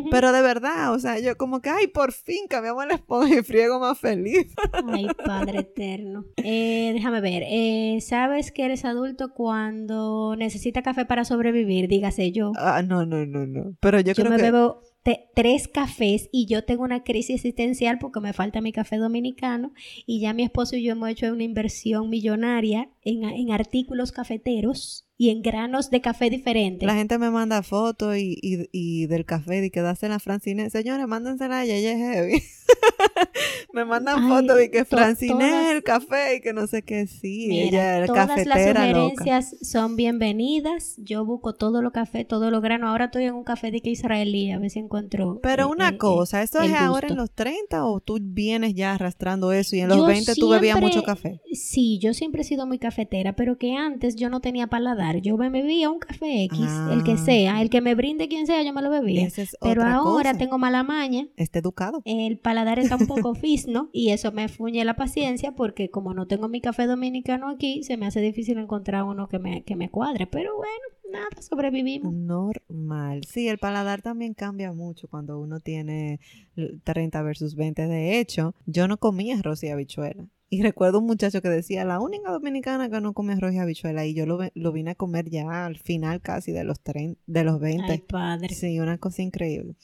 [0.10, 3.44] Pero de verdad, o sea, yo como que, ay, por fin cambiamos la esponja y
[3.44, 4.54] friego más feliz.
[4.92, 6.26] Ay, Padre eterno.
[6.38, 7.44] Eh, déjame ver.
[7.48, 11.88] Eh, ¿Sabes que eres adulto cuando necesita café para sobrevivir?
[11.88, 12.52] Dígase yo.
[12.58, 13.76] Ah, no, no, no, no.
[13.80, 14.44] Pero yo, Yo creo me que...
[14.44, 18.98] bebo te- tres cafés y yo tengo una crisis existencial porque me falta mi café
[18.98, 19.74] dominicano
[20.06, 25.08] y ya mi esposo y yo hemos hecho una inversión millonaria en, en artículos cafeteros
[25.22, 26.88] y en granos de café diferentes.
[26.88, 30.18] La gente me manda fotos y, y, y del café y que das en la
[30.18, 30.68] Francine.
[30.72, 32.44] Señores, mándensela a ella, ella es heavy.
[33.74, 37.06] me mandan fotos de que to- Francine todas- el café y que no sé qué.
[37.06, 38.74] Sí, Mira, ella es todas las loca.
[38.74, 40.96] sugerencias son bienvenidas.
[40.98, 42.88] Yo busco todo lo café, todo lo grano.
[42.88, 45.40] Ahora estoy en un café de que israelí, a ver si encuentro.
[45.44, 48.94] Pero eh, una eh, cosa, ¿esto es ahora en los 30 o tú vienes ya
[48.94, 51.42] arrastrando eso y en los Yo 20 tú bebías mucho café?
[51.54, 55.11] Sí, yo siempre he sido muy cafetera, pero que antes yo no tenía paladar.
[55.20, 56.60] Yo me bebía un café X,
[56.92, 57.18] el que Ah.
[57.18, 59.26] sea, el que me brinde quien sea, yo me lo bebía.
[59.28, 60.38] Es Pero ahora cosa.
[60.38, 61.28] tengo mala maña.
[61.38, 62.02] Esté educado.
[62.06, 66.28] El paladar está un poco fisno y eso me fuñe la paciencia porque como no
[66.28, 69.90] tengo mi café dominicano aquí, se me hace difícil encontrar uno que me, que me
[69.90, 70.28] cuadre.
[70.28, 70.72] Pero bueno,
[71.12, 72.14] nada, sobrevivimos.
[72.14, 73.22] Normal.
[73.28, 76.20] Sí, el paladar también cambia mucho cuando uno tiene
[76.56, 77.88] l- 30 versus 20.
[77.88, 80.26] De hecho, yo no comía arroz y habichuela.
[80.54, 84.06] Y recuerdo un muchacho que decía, la única dominicana que no come arroz y habichuela.
[84.06, 87.44] Y yo lo, lo vine a comer ya al final casi de los, 30, de
[87.46, 87.90] los 20.
[87.90, 88.54] Ay, padre.
[88.54, 89.76] Sí, una cosa increíble.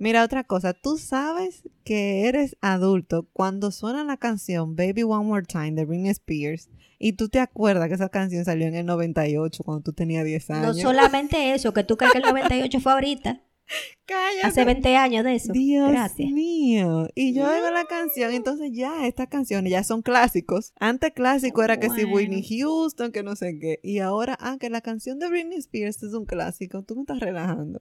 [0.00, 5.46] Mira, otra cosa, tú sabes que eres adulto cuando suena la canción Baby One More
[5.46, 9.62] Time de Britney Spears y tú te acuerdas que esa canción salió en el 98
[9.62, 10.80] cuando tú tenías 10 No años.
[10.80, 13.40] solamente eso, que tú crees que el 98 fue ahorita,
[14.06, 14.46] Cállate.
[14.46, 15.52] hace 20 años de eso.
[15.52, 16.30] Dios Gracias.
[16.30, 17.08] mío.
[17.14, 20.72] Y yo oigo la canción, entonces ya estas canciones ya son clásicos.
[20.80, 22.04] Antes clásico era que si.
[22.04, 23.80] Whitney Houston, que no sé qué.
[23.82, 26.82] Y ahora, ah, que la canción de Britney Spears es un clásico.
[26.82, 27.78] Tú me estás relajando.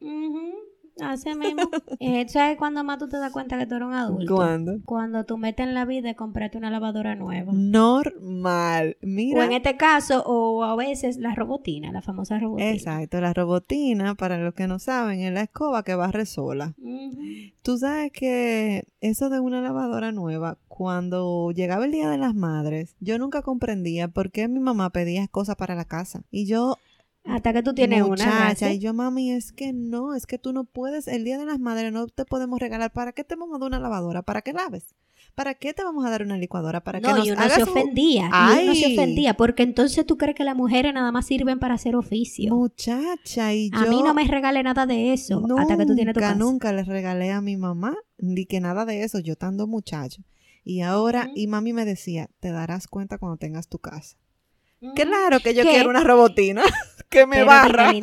[1.02, 1.70] Así mismo.
[2.00, 4.36] Eh, ¿Sabes cuándo más tú te das cuenta que tú eres un adulto?
[4.36, 4.78] ¿Cuándo?
[4.86, 7.52] Cuando tú metes en la vida y comprarte una lavadora nueva.
[7.54, 8.98] Normal.
[9.02, 9.40] Mira.
[9.40, 12.70] O en este caso, o a veces la robotina, la famosa robotina.
[12.70, 16.76] Exacto, la robotina, para los que no saben, es la escoba que barre sola.
[16.78, 17.18] Ujú.
[17.64, 22.96] Tú sabes que eso de una lavadora nueva, cuando llegaba el Día de las Madres,
[23.00, 26.22] yo nunca comprendía por qué mi mamá pedía cosas para la casa.
[26.32, 26.78] Y yo,
[27.30, 28.10] Hasta que tú tienes una.
[28.10, 28.74] muchacha, gracias.
[28.74, 31.60] y yo, mami, es que no, es que tú no puedes, el Día de las
[31.60, 32.92] Madres no te podemos regalar.
[32.94, 34.22] ¿Para qué te vamos a dar una lavadora?
[34.24, 34.96] ¿Para qué laves?
[35.36, 36.82] ¿Para qué te vamos a dar una licuadora?
[36.84, 38.30] ¿Para que No, nos y uno hagas se un- ofendía.
[38.60, 39.34] Y uno se ofendía.
[39.36, 42.56] Porque entonces tú crees que las mujeres nada más sirven para hacer oficio.
[42.56, 43.78] Muchacha, y yo...
[43.78, 45.44] A mí no me regale nada de eso.
[45.60, 46.40] hasta que tú tienes tu Nunca, casa.
[46.40, 50.24] nunca le regalé a mi mamá ni que nada de eso, yo estando muchacho.
[50.64, 54.18] Y ahora, y mami me decía, te darás cuenta cuando tengas tu casa.
[54.82, 54.94] Ujú.
[54.96, 55.70] Claro que yo ¿Qué?
[55.70, 56.62] quiero una robotina
[57.10, 57.94] que me Pero, barra.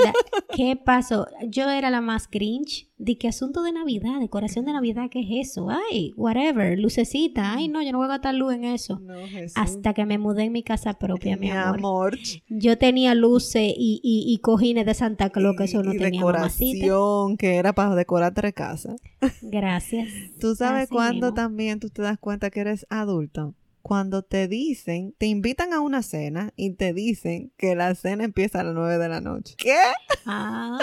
[0.54, 1.26] ¿Qué pasó?
[1.48, 2.88] Yo era la más cringe.
[2.96, 5.66] De que asunto de Navidad, decoración de Navidad, ¿qué es eso?
[5.68, 7.52] Ay, whatever, lucecita.
[7.52, 9.00] Ay, no, yo no voy a gastar luz en eso.
[9.00, 9.14] No.
[9.56, 11.78] Hasta que me mudé en mi casa propia, mi, mi amor.
[11.78, 12.18] amor.
[12.48, 16.22] Yo tenía luces y, y, y cojines de Santa Claus, que eso no y tenía
[16.24, 16.84] mamacita.
[16.86, 19.00] decoración que era para decorar tres casas.
[19.42, 20.08] Gracias.
[20.40, 21.34] ¿Tú sabes cuándo mismo.
[21.34, 23.54] también tú te das cuenta que eres adulto?
[23.84, 28.60] Cuando te dicen, te invitan a una cena y te dicen que la cena empieza
[28.60, 29.56] a las 9 de la noche.
[29.58, 29.76] ¿Qué?
[30.24, 30.78] Ah,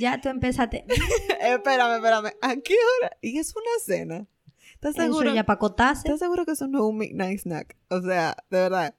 [0.00, 0.86] ya tú empezaste.
[1.38, 2.32] espérame, espérame.
[2.40, 3.18] ¿A qué hora?
[3.20, 4.26] Y es una cena.
[4.76, 5.30] ¿Estás seguro?
[5.32, 7.76] ¿Estás seguro que eso no es un midnight snack?
[7.88, 8.94] O sea, de verdad.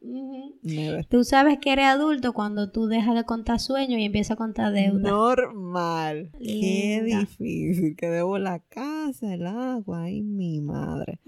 [0.63, 1.05] Never.
[1.05, 4.73] Tú sabes que eres adulto cuando tú dejas de contar sueños y empiezas a contar
[4.73, 5.09] deuda.
[5.09, 6.31] Normal.
[6.39, 7.95] Qué difícil.
[7.95, 10.03] Que debo la casa, el agua.
[10.03, 11.19] Ay, mi madre.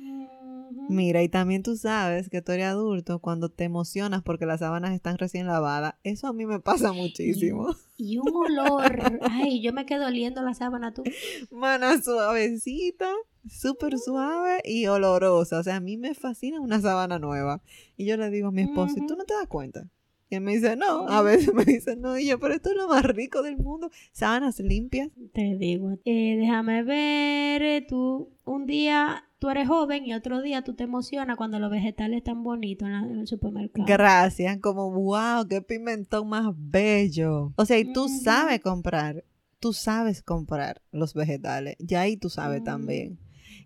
[0.89, 4.93] Mira, y también tú sabes que tú eres adulto cuando te emocionas porque las sábanas
[4.93, 5.93] están recién lavadas.
[6.03, 7.75] Eso a mí me pasa muchísimo.
[7.97, 9.19] Y un olor.
[9.29, 11.03] Ay, yo me quedo oliendo la sábana tú.
[11.51, 13.11] Mana suavecita,
[13.47, 15.59] súper suave y olorosa.
[15.59, 17.61] O sea, a mí me fascina una sábana nueva.
[17.97, 19.87] Y yo le digo a mi esposo, ¿y tú no te das cuenta?
[20.31, 21.07] Y él me dice, no.
[21.07, 22.17] A veces me dice, no.
[22.17, 23.89] Y yo, pero esto es lo más rico del mundo.
[24.11, 25.09] Sábanas limpias.
[25.33, 25.97] Te digo.
[26.05, 27.61] Eh, déjame ver.
[27.63, 31.71] eh, Tú, un día tú eres joven y otro día tú te emocionas cuando los
[31.71, 33.87] vegetales están bonitos en, el supermercado.
[33.87, 34.57] Gracias.
[34.59, 37.53] Como, wow, qué pimentón más bello.
[37.55, 39.23] O sea, y tú sabes comprar.
[39.59, 41.75] Tú sabes comprar los vegetales.
[41.79, 42.65] Ya ahí tú sabes Ujú.
[42.65, 43.17] también.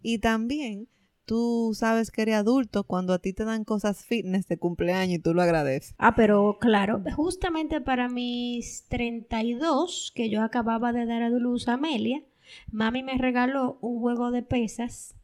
[0.03, 0.87] Y también
[1.25, 5.19] tú sabes que eres adulto cuando a ti te dan cosas fitness de cumpleaños y
[5.19, 5.95] tú lo agradeces.
[5.97, 11.73] Ah, pero claro, justamente para mis 32, que yo acababa de dar a luz a
[11.73, 12.21] Amelia,
[12.71, 15.15] mami me regaló un juego de pesas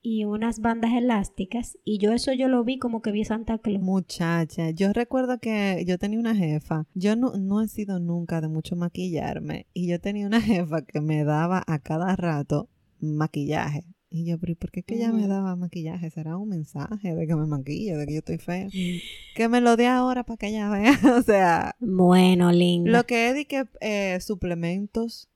[0.00, 3.82] y unas bandas elásticas y yo eso yo lo vi como que vi Santa Claus.
[3.82, 8.48] Muchacha, yo recuerdo que yo tenía una jefa, yo no, no he sido nunca de
[8.48, 12.68] mucho maquillarme y yo tenía una jefa que me daba a cada rato
[13.00, 13.84] maquillaje.
[14.10, 16.10] Y yo, pero ¿por qué que ella me daba maquillaje?
[16.10, 18.68] ¿Será un mensaje de que me maquille, de que yo estoy fea?
[19.34, 20.98] Que me lo dé ahora para que ella vea.
[21.18, 21.76] o sea.
[21.78, 22.90] Bueno, lindo.
[22.90, 25.28] Lo que es de que eh, suplementos,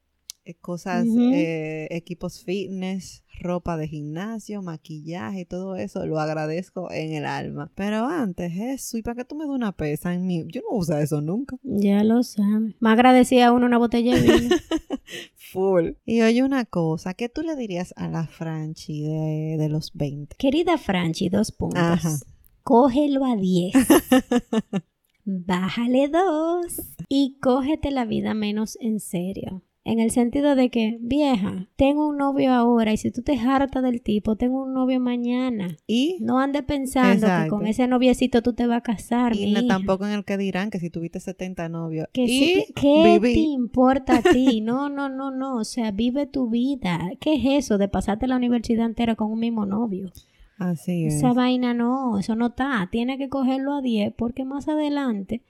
[0.45, 7.13] eh, cosas, eh, equipos fitness, ropa de gimnasio, maquillaje y todo eso, lo agradezco en
[7.13, 7.71] el alma.
[7.75, 10.45] Pero antes, eso, ¿y para qué tú me das una pesa en mí?
[10.49, 11.57] Yo no uso eso nunca.
[11.63, 12.75] Ya lo sabes.
[12.81, 14.57] Me agradecía uno una botella de vino.
[15.53, 15.91] Full.
[16.05, 20.37] Y oye una cosa, ¿qué tú le dirías a la Franchi de, de los 20?
[20.39, 22.25] Querida Franchi, dos puntos.
[22.63, 23.75] Cógelo a 10.
[25.25, 26.81] Bájale dos.
[27.09, 29.63] Y cógete la vida menos en serio.
[29.85, 33.83] En el sentido de que, vieja, tengo un novio ahora y si tú te hartas
[33.83, 35.77] del tipo, tengo un novio mañana.
[35.89, 39.35] Y no andes pensando que con ese noviecito tú te vas a casar.
[39.35, 42.07] Y tampoco en el que dirán que si tuviste 70 novios.
[42.13, 44.61] ¿Qué te importa a ti?
[44.61, 45.57] No, no, no, no.
[45.57, 47.11] O sea, vive tu vida.
[47.19, 50.13] ¿Qué es eso de pasarte la universidad entera con un mismo novio?
[50.59, 51.15] Así es.
[51.15, 52.89] Esa vaina no, eso no está.
[52.93, 55.43] Tiene que cogerlo a 10 porque más adelante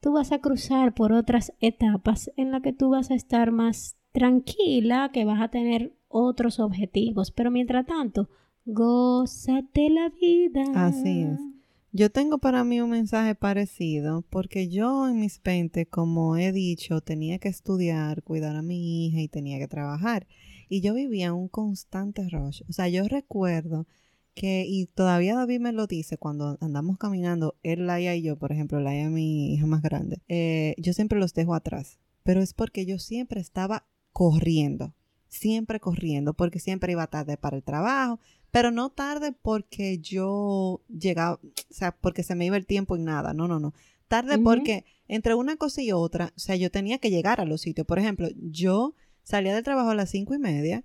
[0.00, 3.96] tú vas a cruzar por otras etapas en las que tú vas a estar más
[4.12, 8.28] tranquila, que vas a tener otros objetivos, pero mientras tanto,
[8.64, 10.64] gózate la vida.
[10.74, 11.38] Así es.
[11.92, 17.00] Yo tengo para mí un mensaje parecido, porque yo en mis 20, como he dicho,
[17.00, 20.26] tenía que estudiar, cuidar a mi hija y tenía que trabajar.
[20.68, 22.62] Y yo vivía un constante rush.
[22.68, 23.86] O sea, yo recuerdo
[24.38, 28.52] que, y todavía David me lo dice cuando andamos caminando, él, Laia y yo, por
[28.52, 32.86] ejemplo, Laia, mi hija más grande, eh, yo siempre los dejo atrás, pero es porque
[32.86, 34.94] yo siempre estaba corriendo,
[35.26, 38.20] siempre corriendo, porque siempre iba tarde para el trabajo,
[38.52, 43.00] pero no tarde porque yo llegaba, o sea, porque se me iba el tiempo y
[43.00, 43.74] nada, no, no, no.
[44.06, 47.60] Tarde porque entre una cosa y otra, o sea, yo tenía que llegar a los
[47.60, 47.86] sitios.
[47.86, 50.84] Por ejemplo, yo salía del trabajo a las cinco y media,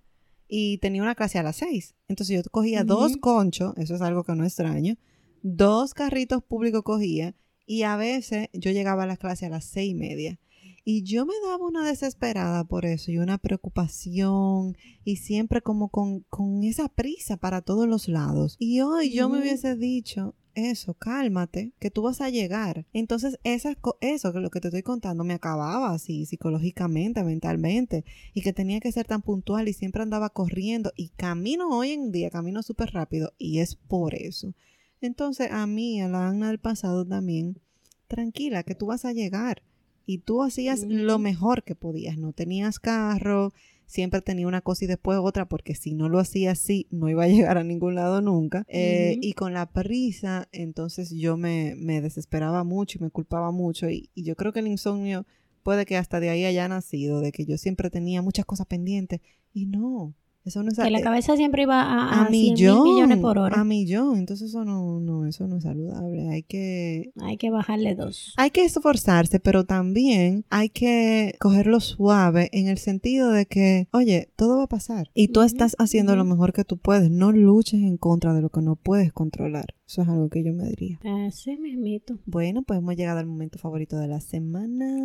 [0.55, 1.95] y tenía una clase a las seis.
[2.07, 4.97] Entonces yo cogía dos conchos, eso es algo que no extraño,
[5.41, 7.33] dos carritos públicos cogía
[7.65, 10.39] y a veces yo llegaba a la clase a las seis y media.
[10.85, 16.19] Y yo me daba una desesperada por eso y una preocupación y siempre como con,
[16.29, 18.55] con esa prisa para todos los lados.
[18.59, 22.85] Y hoy yo me hubiese dicho, eso, cálmate, que tú vas a llegar.
[22.93, 28.41] Entonces, esa, eso que lo que te estoy contando me acababa así psicológicamente, mentalmente, y
[28.41, 32.29] que tenía que ser tan puntual y siempre andaba corriendo y camino hoy en día,
[32.29, 34.53] camino súper rápido y es por eso.
[35.01, 37.59] Entonces, a mí, a la Ana del pasado también,
[38.07, 39.61] tranquila, que tú vas a llegar.
[40.05, 43.53] Y tú hacías lo mejor que podías, no tenías carro,
[43.85, 47.23] siempre tenía una cosa y después otra, porque si no lo hacía así, no iba
[47.23, 48.65] a llegar a ningún lado nunca.
[48.67, 53.89] Eh, y con la prisa, entonces yo me, me, desesperaba mucho y me culpaba mucho.
[53.89, 55.25] Y, y yo creo que el insomnio
[55.63, 59.21] puede que hasta de ahí haya nacido, de que yo siempre tenía muchas cosas pendientes.
[59.53, 60.13] Y no,
[60.45, 63.59] eso no es que la cabeza siempre iba a, a, millón, millones por hora.
[63.59, 66.29] A millón, entonces eso no, no, eso no es saludable.
[66.29, 67.11] Hay que...
[67.21, 68.33] Hay que bajarle dos.
[68.35, 74.31] Hay que esforzarse, pero también hay que cogerlo suave en el sentido de que, oye,
[74.35, 75.09] todo va a pasar.
[75.13, 77.09] Y tú estás haciendo lo mejor que tú puedes.
[77.09, 79.75] No luches en contra de lo que no puedes controlar.
[79.87, 80.99] Eso es algo que yo me diría.
[81.25, 82.19] Así mismito.
[82.25, 85.01] Bueno, pues hemos llegado al momento favorito de la semana.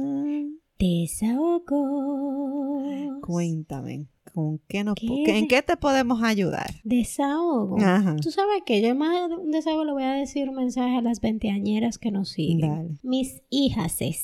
[0.79, 1.81] Desahogo.
[3.20, 4.07] Cuéntame.
[4.32, 6.70] ¿Con qué nos, ¿En qué te podemos ayudar?
[6.84, 7.76] Desahogo.
[8.22, 11.02] Tú sabes que yo más de un desahogo le voy a decir un mensaje a
[11.02, 12.98] las veinteañeras que nos siguen.
[13.02, 14.22] Mis hijas es.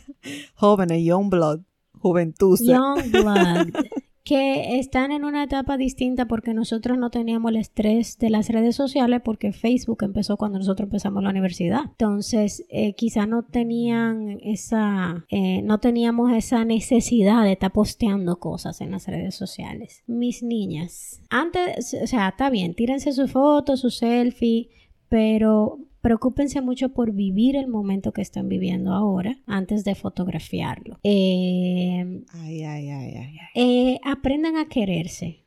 [0.54, 1.60] Jóvenes, young blood,
[1.92, 2.58] juventud.
[2.60, 3.68] Young blood.
[4.28, 8.76] que están en una etapa distinta porque nosotros no teníamos el estrés de las redes
[8.76, 11.80] sociales porque Facebook empezó cuando nosotros empezamos la universidad.
[11.86, 18.82] Entonces, eh, quizá no tenían esa, eh, no teníamos esa necesidad de estar posteando cosas
[18.82, 20.02] en las redes sociales.
[20.06, 24.68] Mis niñas, antes, o sea, está bien, tírense su foto, su selfie,
[25.08, 30.98] pero preocúpense mucho por vivir el momento que están viviendo ahora antes de fotografiarlo.
[31.02, 35.44] Eh, ay, ay, ay, eh, aprendan a quererse.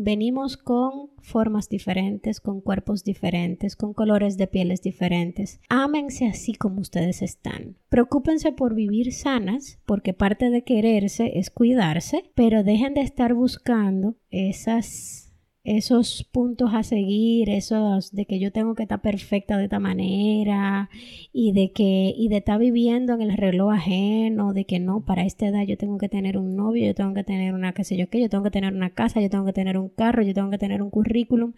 [0.00, 5.58] Venimos con formas diferentes, con cuerpos diferentes, con colores de pieles diferentes.
[5.68, 7.76] Ámense así como ustedes están.
[7.88, 14.14] Preocúpense por vivir sanas, porque parte de quererse es cuidarse, pero dejen de estar buscando
[14.30, 15.27] esas
[15.76, 20.88] esos puntos a seguir, esos de que yo tengo que estar perfecta de esta manera
[21.32, 25.24] y de que y de estar viviendo en el reloj ajeno, de que no, para
[25.24, 27.98] esta edad yo tengo que tener un novio, yo tengo que tener una qué sé
[27.98, 30.32] yo qué, yo tengo que tener una casa, yo tengo que tener un carro, yo
[30.32, 31.52] tengo que tener un currículum.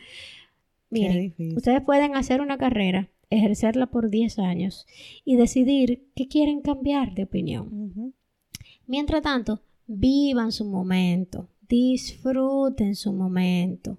[0.90, 4.86] Miren, ustedes pueden hacer una carrera, ejercerla por 10 años
[5.24, 8.14] y decidir que quieren cambiar de opinión.
[8.88, 13.98] Mientras tanto, vivan su momento, disfruten su momento.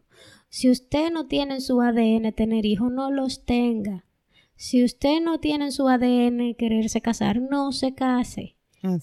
[0.50, 4.06] Si usted no tiene en su ADN tener hijos, no los tenga.
[4.56, 8.58] Si usted no tiene en su ADN quererse casar, no se case.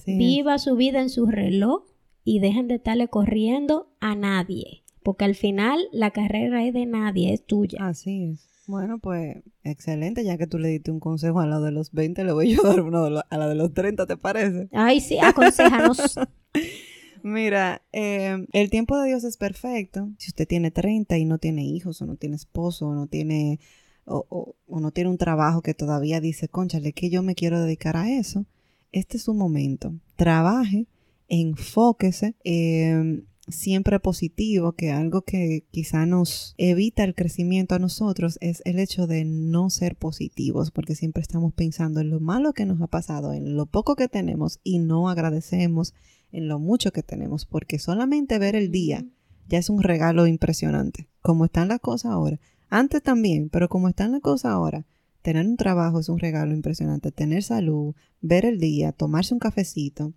[0.06, 1.84] Viva su vida en su reloj
[2.22, 4.84] y dejen de estarle corriendo a nadie.
[5.02, 7.78] Porque al final la carrera es de nadie, es tuya.
[7.80, 8.48] Así es.
[8.66, 12.22] Bueno, pues excelente, ya que tú le diste un consejo a la de los 20,
[12.22, 14.68] le voy a dar uno a la de los 30, ¿te parece?
[14.72, 16.18] Ay, sí, aconsejanos.
[17.28, 20.08] Mira, eh, el tiempo de Dios es perfecto.
[20.16, 23.60] Si usted tiene 30 y no tiene hijos, o no tiene esposo, o no tiene,
[24.06, 28.10] o, no tiene un trabajo que todavía dice, conchale, que yo me quiero dedicar a
[28.10, 28.46] eso,
[28.92, 29.92] este es su momento.
[30.16, 30.86] Trabaje,
[31.28, 38.62] enfóquese, eh, siempre positivo, que algo que quizá nos evita el crecimiento a nosotros es
[38.64, 42.80] el hecho de no ser positivos, porque siempre estamos pensando en lo malo que nos
[42.80, 45.94] ha pasado, en lo poco que tenemos y no agradecemos
[46.32, 49.04] en lo mucho que tenemos, porque solamente ver el día
[49.48, 51.08] ya es un regalo impresionante.
[51.22, 52.38] Como están las cosas ahora.
[52.68, 54.86] Antes también, pero como están las cosas ahora,
[55.22, 57.12] tener un trabajo es un regalo impresionante.
[57.12, 60.12] Tener salud, ver el día, tomarse un cafecito,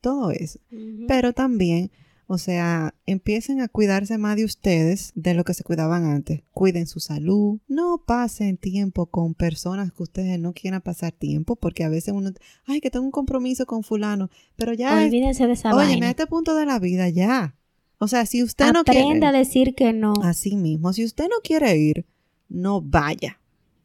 [0.00, 0.58] todo eso.
[1.06, 1.92] Pero también
[2.26, 6.42] o sea, empiecen a cuidarse más de ustedes de lo que se cuidaban antes.
[6.52, 7.58] Cuiden su salud.
[7.68, 12.30] No pasen tiempo con personas que ustedes no quieran pasar tiempo, porque a veces uno,
[12.64, 15.02] ay, que tengo un compromiso con fulano, pero ya.
[15.02, 17.56] Olvídense de esa Oye, en este punto de la vida ya.
[17.98, 19.02] O sea, si usted no quiere.
[19.02, 20.14] Aprenda a decir que no.
[20.22, 22.06] Así mismo, si usted no quiere ir,
[22.48, 23.38] no vaya.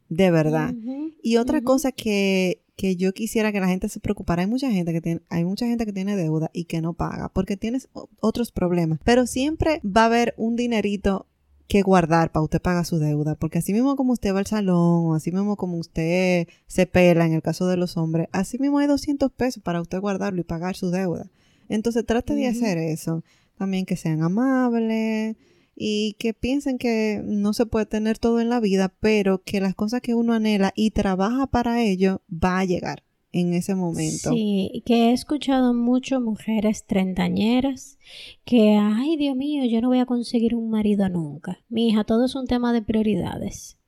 [0.08, 0.74] De verdad.
[1.22, 4.42] y otra cosa que que yo quisiera que la gente se preocupara.
[4.42, 7.28] Hay mucha gente que tiene, hay mucha gente que tiene deuda y que no paga
[7.28, 7.88] porque tienes
[8.20, 9.00] otros problemas.
[9.02, 11.26] Pero siempre va a haber un dinerito
[11.66, 13.34] que guardar para usted pagar su deuda.
[13.34, 17.26] Porque así mismo como usted va al salón o así mismo como usted se pela
[17.26, 20.44] en el caso de los hombres, así mismo hay 200 pesos para usted guardarlo y
[20.44, 21.28] pagar su deuda.
[21.68, 23.24] Entonces trate de hacer eso.
[23.58, 25.36] También que sean amables
[25.80, 29.76] y que piensen que no se puede tener todo en la vida, pero que las
[29.76, 34.30] cosas que uno anhela y trabaja para ello va a llegar en ese momento.
[34.30, 37.96] Sí, que he escuchado mucho mujeres treintañeras
[38.44, 41.60] que, ay Dios mío, yo no voy a conseguir un marido nunca.
[41.68, 43.78] Mi hija, todo es un tema de prioridades.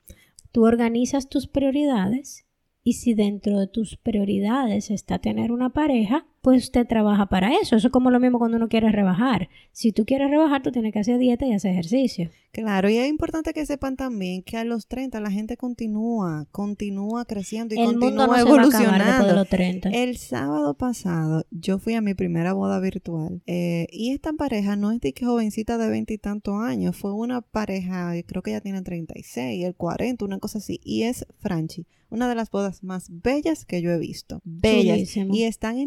[0.53, 2.47] Tú organizas tus prioridades
[2.85, 7.77] y si dentro de tus prioridades está tener una pareja, pues usted trabaja para eso.
[7.77, 9.49] Eso es como lo mismo cuando uno quiere rebajar.
[9.73, 12.31] Si tú quieres rebajar, tú tienes que hacer dieta y hacer ejercicio.
[12.53, 17.25] Claro, y es importante que sepan también que a los 30 la gente continúa, continúa
[17.25, 19.35] creciendo y continúa evolucionando.
[19.35, 19.91] los 30.
[19.91, 24.91] El sábado pasado yo fui a mi primera boda virtual eh, y esta pareja no
[24.91, 29.65] es de que jovencita de veintitantos años, fue una pareja, creo que ella tiene 36,
[29.65, 33.81] el 40, una cosa así, y es Franchi una de las bodas más bellas que
[33.81, 34.41] yo he visto.
[34.45, 35.17] Bellas.
[35.17, 35.79] Y están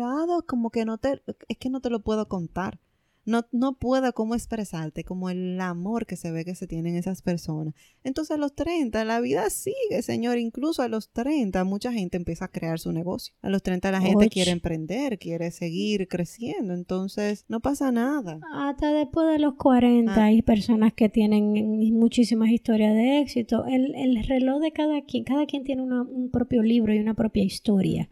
[0.00, 2.78] enamorados como que no te, es que no te lo puedo contar
[3.26, 7.22] no, no pueda cómo expresarte, como el amor que se ve que se tienen esas
[7.22, 7.74] personas.
[8.02, 10.38] Entonces a los 30 la vida sigue, señor.
[10.38, 13.34] Incluso a los 30 mucha gente empieza a crear su negocio.
[13.42, 16.74] A los 30 la gente quiere emprender, quiere seguir creciendo.
[16.74, 18.40] Entonces no pasa nada.
[18.54, 20.24] Hasta después de los 40 ah.
[20.24, 21.52] hay personas que tienen
[21.92, 23.64] muchísimas historias de éxito.
[23.66, 27.44] El, el reloj de cada quien, cada quien tiene un propio libro y una propia
[27.44, 28.08] historia.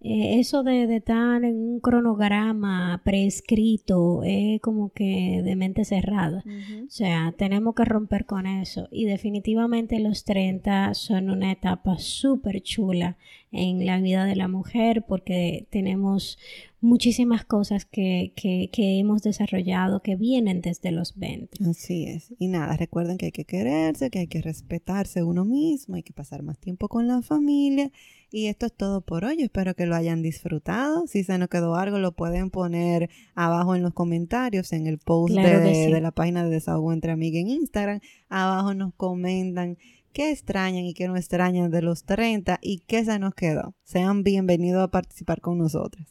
[0.00, 6.44] Eh, eso de, estar en un cronograma prescrito es como que de mente cerrada.
[6.86, 8.88] O sea, tenemos que romper con eso.
[8.90, 13.16] Y definitivamente los 30 son una etapa súper chula
[13.52, 16.38] en la vida de la mujer porque tenemos
[16.80, 21.64] muchísimas cosas que, que, que, hemos desarrollado que vienen desde los 20.
[21.68, 22.32] Así es.
[22.38, 26.12] Y nada, recuerden que hay que quererse, que hay que respetarse uno mismo, hay que
[26.12, 27.90] pasar más tiempo con la familia.
[28.30, 29.40] Y esto es todo por hoy.
[29.40, 31.06] Espero que lo hayan disfrutado.
[31.06, 35.34] Si se nos quedó algo, lo pueden poner abajo en los comentarios, en el post
[35.34, 38.00] de, de, la página de Desahogo Entre Amigas en Instagram.
[38.28, 39.78] Abajo nos comentan
[40.16, 43.74] qué extrañan y qué no extrañan de los 30 y qué se nos quedó.
[43.84, 46.06] Sean bienvenidos a participar con nosotros.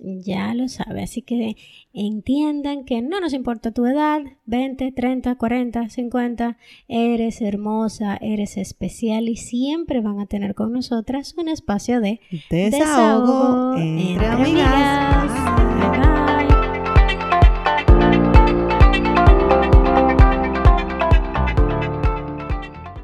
[0.00, 1.56] Ya lo sabe, así que
[1.92, 6.56] entiendan que no nos importa tu edad, 20, 30, 40, 50,
[6.88, 12.20] eres hermosa, eres especial y siempre van a tener con nosotras un espacio de
[12.50, 15.47] desahogo, entre, amigas.